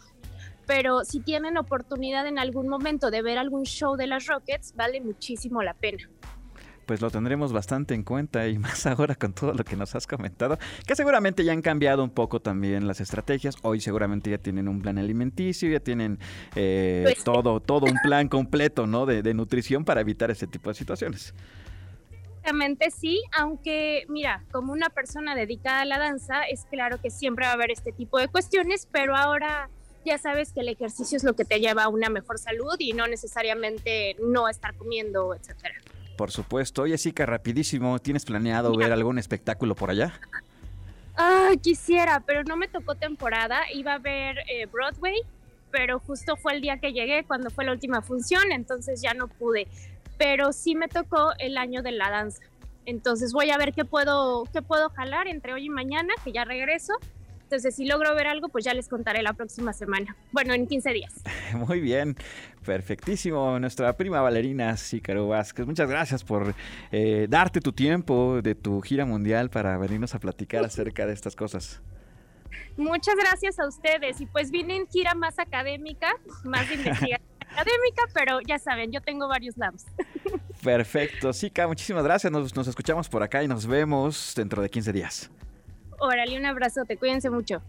pero 0.65 1.03
si 1.03 1.19
tienen 1.19 1.57
oportunidad 1.57 2.27
en 2.27 2.39
algún 2.39 2.67
momento 2.67 3.11
de 3.11 3.21
ver 3.21 3.37
algún 3.37 3.63
show 3.63 3.95
de 3.95 4.07
las 4.07 4.27
Rockets, 4.27 4.73
vale 4.75 5.01
muchísimo 5.01 5.61
la 5.63 5.73
pena 5.73 6.09
pues 6.85 7.01
lo 7.01 7.09
tendremos 7.09 7.51
bastante 7.51 7.93
en 7.93 8.03
cuenta 8.03 8.47
y 8.47 8.57
más 8.59 8.85
ahora 8.85 9.15
con 9.15 9.33
todo 9.33 9.53
lo 9.53 9.63
que 9.63 9.75
nos 9.75 9.95
has 9.95 10.07
comentado, 10.07 10.57
que 10.85 10.95
seguramente 10.95 11.43
ya 11.43 11.51
han 11.51 11.61
cambiado 11.61 12.03
un 12.03 12.09
poco 12.09 12.39
también 12.39 12.87
las 12.87 13.01
estrategias. 13.01 13.55
Hoy 13.63 13.81
seguramente 13.81 14.29
ya 14.29 14.37
tienen 14.37 14.67
un 14.67 14.81
plan 14.81 14.97
alimenticio, 14.97 15.69
ya 15.69 15.79
tienen 15.79 16.19
eh, 16.55 17.01
pues 17.03 17.23
todo, 17.23 17.59
todo 17.59 17.85
un 17.85 17.97
plan 18.03 18.27
completo, 18.27 18.87
¿no? 18.87 19.05
De, 19.05 19.21
de, 19.21 19.33
nutrición 19.33 19.83
para 19.83 20.01
evitar 20.01 20.31
ese 20.31 20.47
tipo 20.47 20.69
de 20.69 20.75
situaciones. 20.75 21.33
Exactamente 22.11 22.91
sí, 22.91 23.23
aunque 23.35 24.05
mira, 24.07 24.43
como 24.51 24.71
una 24.71 24.89
persona 24.89 25.33
dedicada 25.33 25.81
a 25.81 25.85
la 25.85 25.97
danza, 25.97 26.43
es 26.43 26.65
claro 26.65 27.01
que 27.01 27.09
siempre 27.09 27.45
va 27.45 27.51
a 27.51 27.55
haber 27.55 27.71
este 27.71 27.91
tipo 27.91 28.19
de 28.19 28.27
cuestiones, 28.27 28.87
pero 28.91 29.15
ahora 29.15 29.69
ya 30.05 30.17
sabes 30.17 30.53
que 30.53 30.61
el 30.61 30.69
ejercicio 30.69 31.17
es 31.17 31.23
lo 31.23 31.33
que 31.33 31.45
te 31.45 31.59
lleva 31.59 31.83
a 31.83 31.89
una 31.89 32.09
mejor 32.09 32.37
salud 32.37 32.75
y 32.79 32.93
no 32.93 33.07
necesariamente 33.07 34.15
no 34.19 34.47
estar 34.47 34.75
comiendo, 34.75 35.33
etcétera. 35.33 35.75
Por 36.15 36.31
supuesto. 36.31 36.83
Oye, 36.83 36.95
que 37.13 37.25
rapidísimo, 37.25 37.99
¿tienes 37.99 38.25
planeado 38.25 38.75
ver 38.75 38.91
algún 38.91 39.19
espectáculo 39.19 39.75
por 39.75 39.89
allá? 39.89 40.13
Ah, 41.17 41.51
quisiera, 41.61 42.21
pero 42.25 42.43
no 42.43 42.57
me 42.57 42.67
tocó 42.67 42.95
temporada. 42.95 43.61
Iba 43.73 43.95
a 43.95 43.99
ver 43.99 44.39
eh, 44.49 44.65
Broadway, 44.67 45.21
pero 45.71 45.99
justo 45.99 46.35
fue 46.37 46.53
el 46.53 46.61
día 46.61 46.77
que 46.77 46.93
llegué 46.93 47.23
cuando 47.25 47.49
fue 47.49 47.65
la 47.65 47.71
última 47.71 48.01
función, 48.01 48.51
entonces 48.51 49.01
ya 49.01 49.13
no 49.13 49.27
pude. 49.27 49.67
Pero 50.17 50.53
sí 50.53 50.75
me 50.75 50.87
tocó 50.87 51.31
el 51.39 51.57
año 51.57 51.81
de 51.81 51.91
la 51.91 52.09
danza. 52.09 52.41
Entonces 52.85 53.33
voy 53.33 53.49
a 53.49 53.57
ver 53.57 53.73
qué 53.73 53.83
puedo, 53.83 54.45
qué 54.53 54.61
puedo 54.61 54.89
jalar 54.89 55.27
entre 55.27 55.53
hoy 55.53 55.65
y 55.65 55.69
mañana, 55.69 56.13
que 56.23 56.31
ya 56.31 56.45
regreso, 56.45 56.93
entonces, 57.45 57.75
si 57.75 57.85
logro 57.85 58.15
ver 58.15 58.25
algo, 58.25 58.49
pues 58.49 58.65
ya 58.65 58.73
les 58.73 58.89
contaré 58.89 59.21
la 59.21 59.33
próxima 59.33 59.71
semana. 59.71 60.15
Bueno, 60.31 60.55
en 60.55 60.65
15 60.65 60.93
días. 60.93 61.13
Muy 61.53 61.79
bien, 61.79 62.15
perfectísimo. 62.65 63.59
Nuestra 63.59 63.95
prima 63.95 64.19
Valerina 64.19 64.75
Sícaro 64.77 65.27
Vázquez, 65.27 65.67
muchas 65.67 65.87
gracias 65.87 66.23
por 66.23 66.55
eh, 66.91 67.27
darte 67.29 67.61
tu 67.61 67.71
tiempo 67.71 68.41
de 68.41 68.55
tu 68.55 68.81
gira 68.81 69.05
mundial 69.05 69.51
para 69.51 69.77
venirnos 69.77 70.15
a 70.15 70.19
platicar 70.19 70.65
acerca 70.65 71.05
de 71.05 71.13
estas 71.13 71.35
cosas. 71.35 71.83
Muchas 72.77 73.15
gracias 73.15 73.59
a 73.59 73.67
ustedes. 73.67 74.19
Y 74.21 74.25
pues 74.25 74.49
vine 74.49 74.77
en 74.77 74.87
gira 74.87 75.13
más 75.13 75.37
académica, 75.37 76.17
más 76.43 76.67
de 76.67 76.75
investigación 76.75 77.21
académica, 77.41 78.03
pero 78.11 78.39
ya 78.41 78.57
saben, 78.57 78.91
yo 78.91 79.01
tengo 79.01 79.27
varios 79.27 79.55
labs. 79.55 79.85
Perfecto. 80.63 81.31
Sica, 81.31 81.67
muchísimas 81.67 82.03
gracias. 82.03 82.33
Nos, 82.33 82.55
nos 82.55 82.67
escuchamos 82.67 83.07
por 83.07 83.21
acá 83.21 83.43
y 83.43 83.47
nos 83.47 83.67
vemos 83.67 84.33
dentro 84.35 84.63
de 84.63 84.69
15 84.71 84.91
días. 84.93 85.31
Órale, 85.99 86.37
un 86.37 86.45
abrazote, 86.45 86.97
cuídense 86.97 87.29
mucho. 87.29 87.63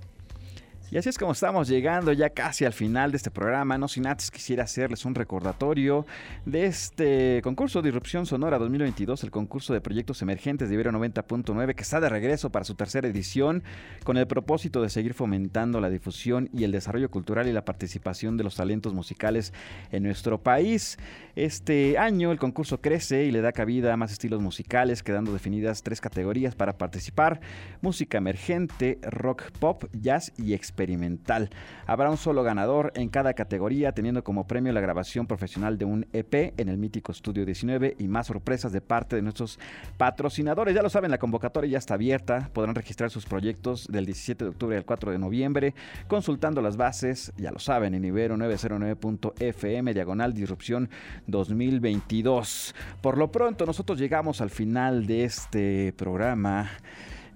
Y 0.89 0.99
así 0.99 1.09
es 1.09 1.18
como 1.18 1.32
estamos 1.32 1.66
llegando 1.66 2.12
ya 2.12 2.30
casi 2.30 2.64
al 2.64 2.72
final 2.72 3.11
de 3.11 3.16
este 3.16 3.32
programa. 3.32 3.76
No 3.76 3.89
sin 3.89 4.07
antes 4.07 4.30
quisiera 4.30 4.62
hacerles 4.62 5.05
un 5.05 5.16
recordatorio 5.16 6.07
de 6.45 6.66
este 6.66 7.41
concurso 7.43 7.82
de 7.82 7.89
Irrupción 7.89 8.24
Sonora 8.24 8.57
2022, 8.59 9.24
el 9.24 9.32
concurso 9.32 9.72
de 9.74 9.80
proyectos 9.80 10.22
emergentes 10.22 10.68
de 10.68 10.74
Ibero 10.74 10.93
90.9, 10.93 11.74
que 11.74 11.82
está 11.82 11.99
de 11.99 12.09
regreso 12.09 12.51
para 12.51 12.64
su 12.64 12.76
tercera 12.76 13.09
edición, 13.09 13.64
con 14.05 14.16
el 14.16 14.28
propósito 14.28 14.80
de 14.80 14.89
seguir 14.89 15.14
fomentando 15.14 15.80
la 15.80 15.91
difusión 15.91 16.49
y 16.53 16.62
el 16.62 16.70
desarrollo 16.70 17.11
cultural 17.11 17.49
y 17.49 17.53
la 17.53 17.64
participación 17.64 18.37
de 18.37 18.45
los 18.45 18.55
talentos 18.55 18.95
musicales 18.95 19.53
en 19.91 20.05
nuestro 20.05 20.41
país. 20.41 20.99
Este 21.34 21.99
año 21.99 22.30
el 22.30 22.39
concurso 22.39 22.80
crece 22.80 23.24
y 23.24 23.32
le 23.32 23.41
da 23.41 23.51
cabida 23.51 23.93
a 23.93 23.97
más 23.97 24.12
estilos 24.12 24.41
musicales, 24.41 25.03
quedando 25.03 25.32
definidas 25.32 25.82
tres 25.82 26.01
categorías 26.01 26.55
para 26.55 26.78
participar: 26.78 27.41
música 27.80 28.18
emergente, 28.18 29.01
rock 29.03 29.51
pop, 29.59 29.84
jazz 29.93 30.32
y 30.39 30.55
experimental. 30.77 31.49
Habrá 31.87 32.11
un 32.11 32.18
solo 32.18 32.43
ganador 32.43 32.93
en 32.97 33.09
cada 33.09 33.33
categoría, 33.33 33.93
teniendo 33.93 34.22
como 34.22 34.47
premio 34.47 34.72
la 34.74 34.81
grabación 34.83 35.27
profesional 35.27 35.79
de 35.79 35.87
un 35.87 36.07
EP 36.12 36.53
en 36.59 36.68
el 36.68 36.77
mítico 36.77 37.12
Estudio 37.12 37.47
19 37.47 37.97
y 37.99 38.09
más 38.09 38.27
sorpresas 38.27 38.72
de 38.72 38.83
parte 38.83 39.16
de 39.16 39.22
nuestros 39.22 39.59
patrocinadores. 39.97 40.74
Ya 40.74 40.83
lo 40.83 40.91
saben, 40.91 41.11
la 41.11 41.18
convocatoria 41.18 41.70
ya 41.70 41.79
está 41.79 41.95
abierta. 41.95 42.51
Podrán 42.53 42.74
registrar 42.74 43.11
sus 43.11 43.24
proyectos 43.24 43.87
del 43.91 44.05
17 44.05 44.45
de 44.45 44.51
octubre 44.51 44.77
al 44.77 44.85
4 44.85 45.12
de 45.12 45.18
noviembre, 45.18 45.74
consultando 46.09 46.61
las 46.61 46.77
bases, 46.77 47.33
ya 47.39 47.51
lo 47.51 47.59
saben, 47.59 47.95
en 47.95 48.03
ibero909.fm, 48.05 49.95
diagonal 49.95 50.35
disrupción 50.35 50.91
2022. 51.27 52.74
Por 53.01 53.16
lo 53.16 53.33
pronto, 53.33 53.64
nosotros 53.64 53.99
llegamos 53.99 54.43
al 54.43 54.51
final 54.51 55.07
de 55.07 55.24
este 55.24 55.95
programa. 55.97 56.68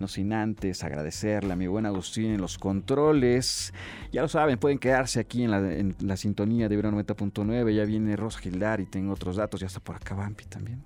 No 0.00 0.08
sin 0.08 0.32
antes 0.32 0.82
agradecerle 0.82 1.52
a 1.52 1.56
mi 1.56 1.66
buen 1.66 1.84
Agustín 1.84 2.32
en 2.32 2.40
los 2.40 2.56
controles. 2.56 3.74
Ya 4.10 4.22
lo 4.22 4.28
saben, 4.28 4.58
pueden 4.58 4.78
quedarse 4.78 5.20
aquí 5.20 5.44
en 5.44 5.94
la, 6.00 6.16
sintonía 6.16 6.68
de 6.68 6.74
Ibero 6.74 6.90
90.9. 6.90 7.74
Ya 7.74 7.84
viene 7.84 8.16
Rosa 8.16 8.40
Gildar 8.40 8.80
y 8.80 8.86
tengo 8.86 9.12
otros 9.12 9.36
datos. 9.36 9.60
Ya 9.60 9.66
está 9.66 9.80
por 9.80 9.96
acá 9.96 10.14
Vampi 10.14 10.46
también. 10.46 10.82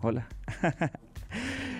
Hola. 0.00 0.26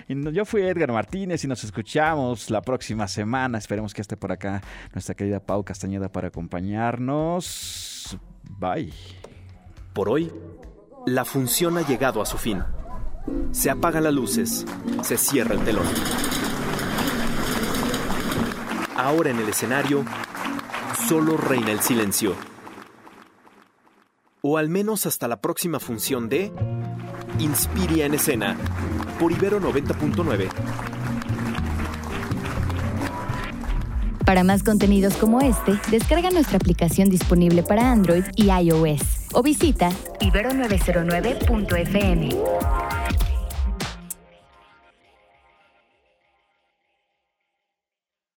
Yo 0.07 0.45
fui 0.45 0.61
Edgar 0.61 0.91
Martínez 0.91 1.43
y 1.43 1.47
nos 1.47 1.63
escuchamos 1.65 2.49
la 2.49 2.61
próxima 2.61 3.09
semana. 3.09 3.57
Esperemos 3.57 3.93
que 3.93 4.01
esté 4.01 4.15
por 4.15 4.31
acá 4.31 4.61
nuestra 4.93 5.15
querida 5.15 5.39
Pau 5.41 5.63
Castañeda 5.63 6.09
para 6.09 6.29
acompañarnos. 6.29 8.17
Bye. 8.57 8.93
Por 9.93 10.07
hoy, 10.07 10.31
la 11.05 11.25
función 11.25 11.77
ha 11.77 11.85
llegado 11.85 12.21
a 12.21 12.25
su 12.25 12.37
fin. 12.37 12.63
Se 13.51 13.69
apagan 13.69 14.05
las 14.05 14.13
luces, 14.13 14.65
se 15.03 15.17
cierra 15.17 15.55
el 15.55 15.61
telón. 15.61 15.85
Ahora 18.99 19.29
en 19.29 19.39
el 19.39 19.47
escenario, 19.47 20.03
solo 21.07 21.37
reina 21.37 21.71
el 21.71 21.79
silencio. 21.79 22.35
O 24.41 24.57
al 24.57 24.67
menos 24.67 25.05
hasta 25.05 25.29
la 25.29 25.39
próxima 25.39 25.79
función 25.79 26.27
de 26.27 26.51
Inspiria 27.39 28.05
en 28.05 28.15
escena, 28.15 28.57
por 29.17 29.31
Ibero 29.31 29.61
90.9. 29.61 30.49
Para 34.25 34.43
más 34.43 34.63
contenidos 34.63 35.15
como 35.15 35.39
este, 35.39 35.79
descarga 35.89 36.29
nuestra 36.29 36.57
aplicación 36.57 37.09
disponible 37.09 37.63
para 37.63 37.89
Android 37.89 38.25
y 38.35 38.51
iOS 38.51 39.27
o 39.31 39.41
visita 39.41 39.91
ibero909.fm. 40.19 42.29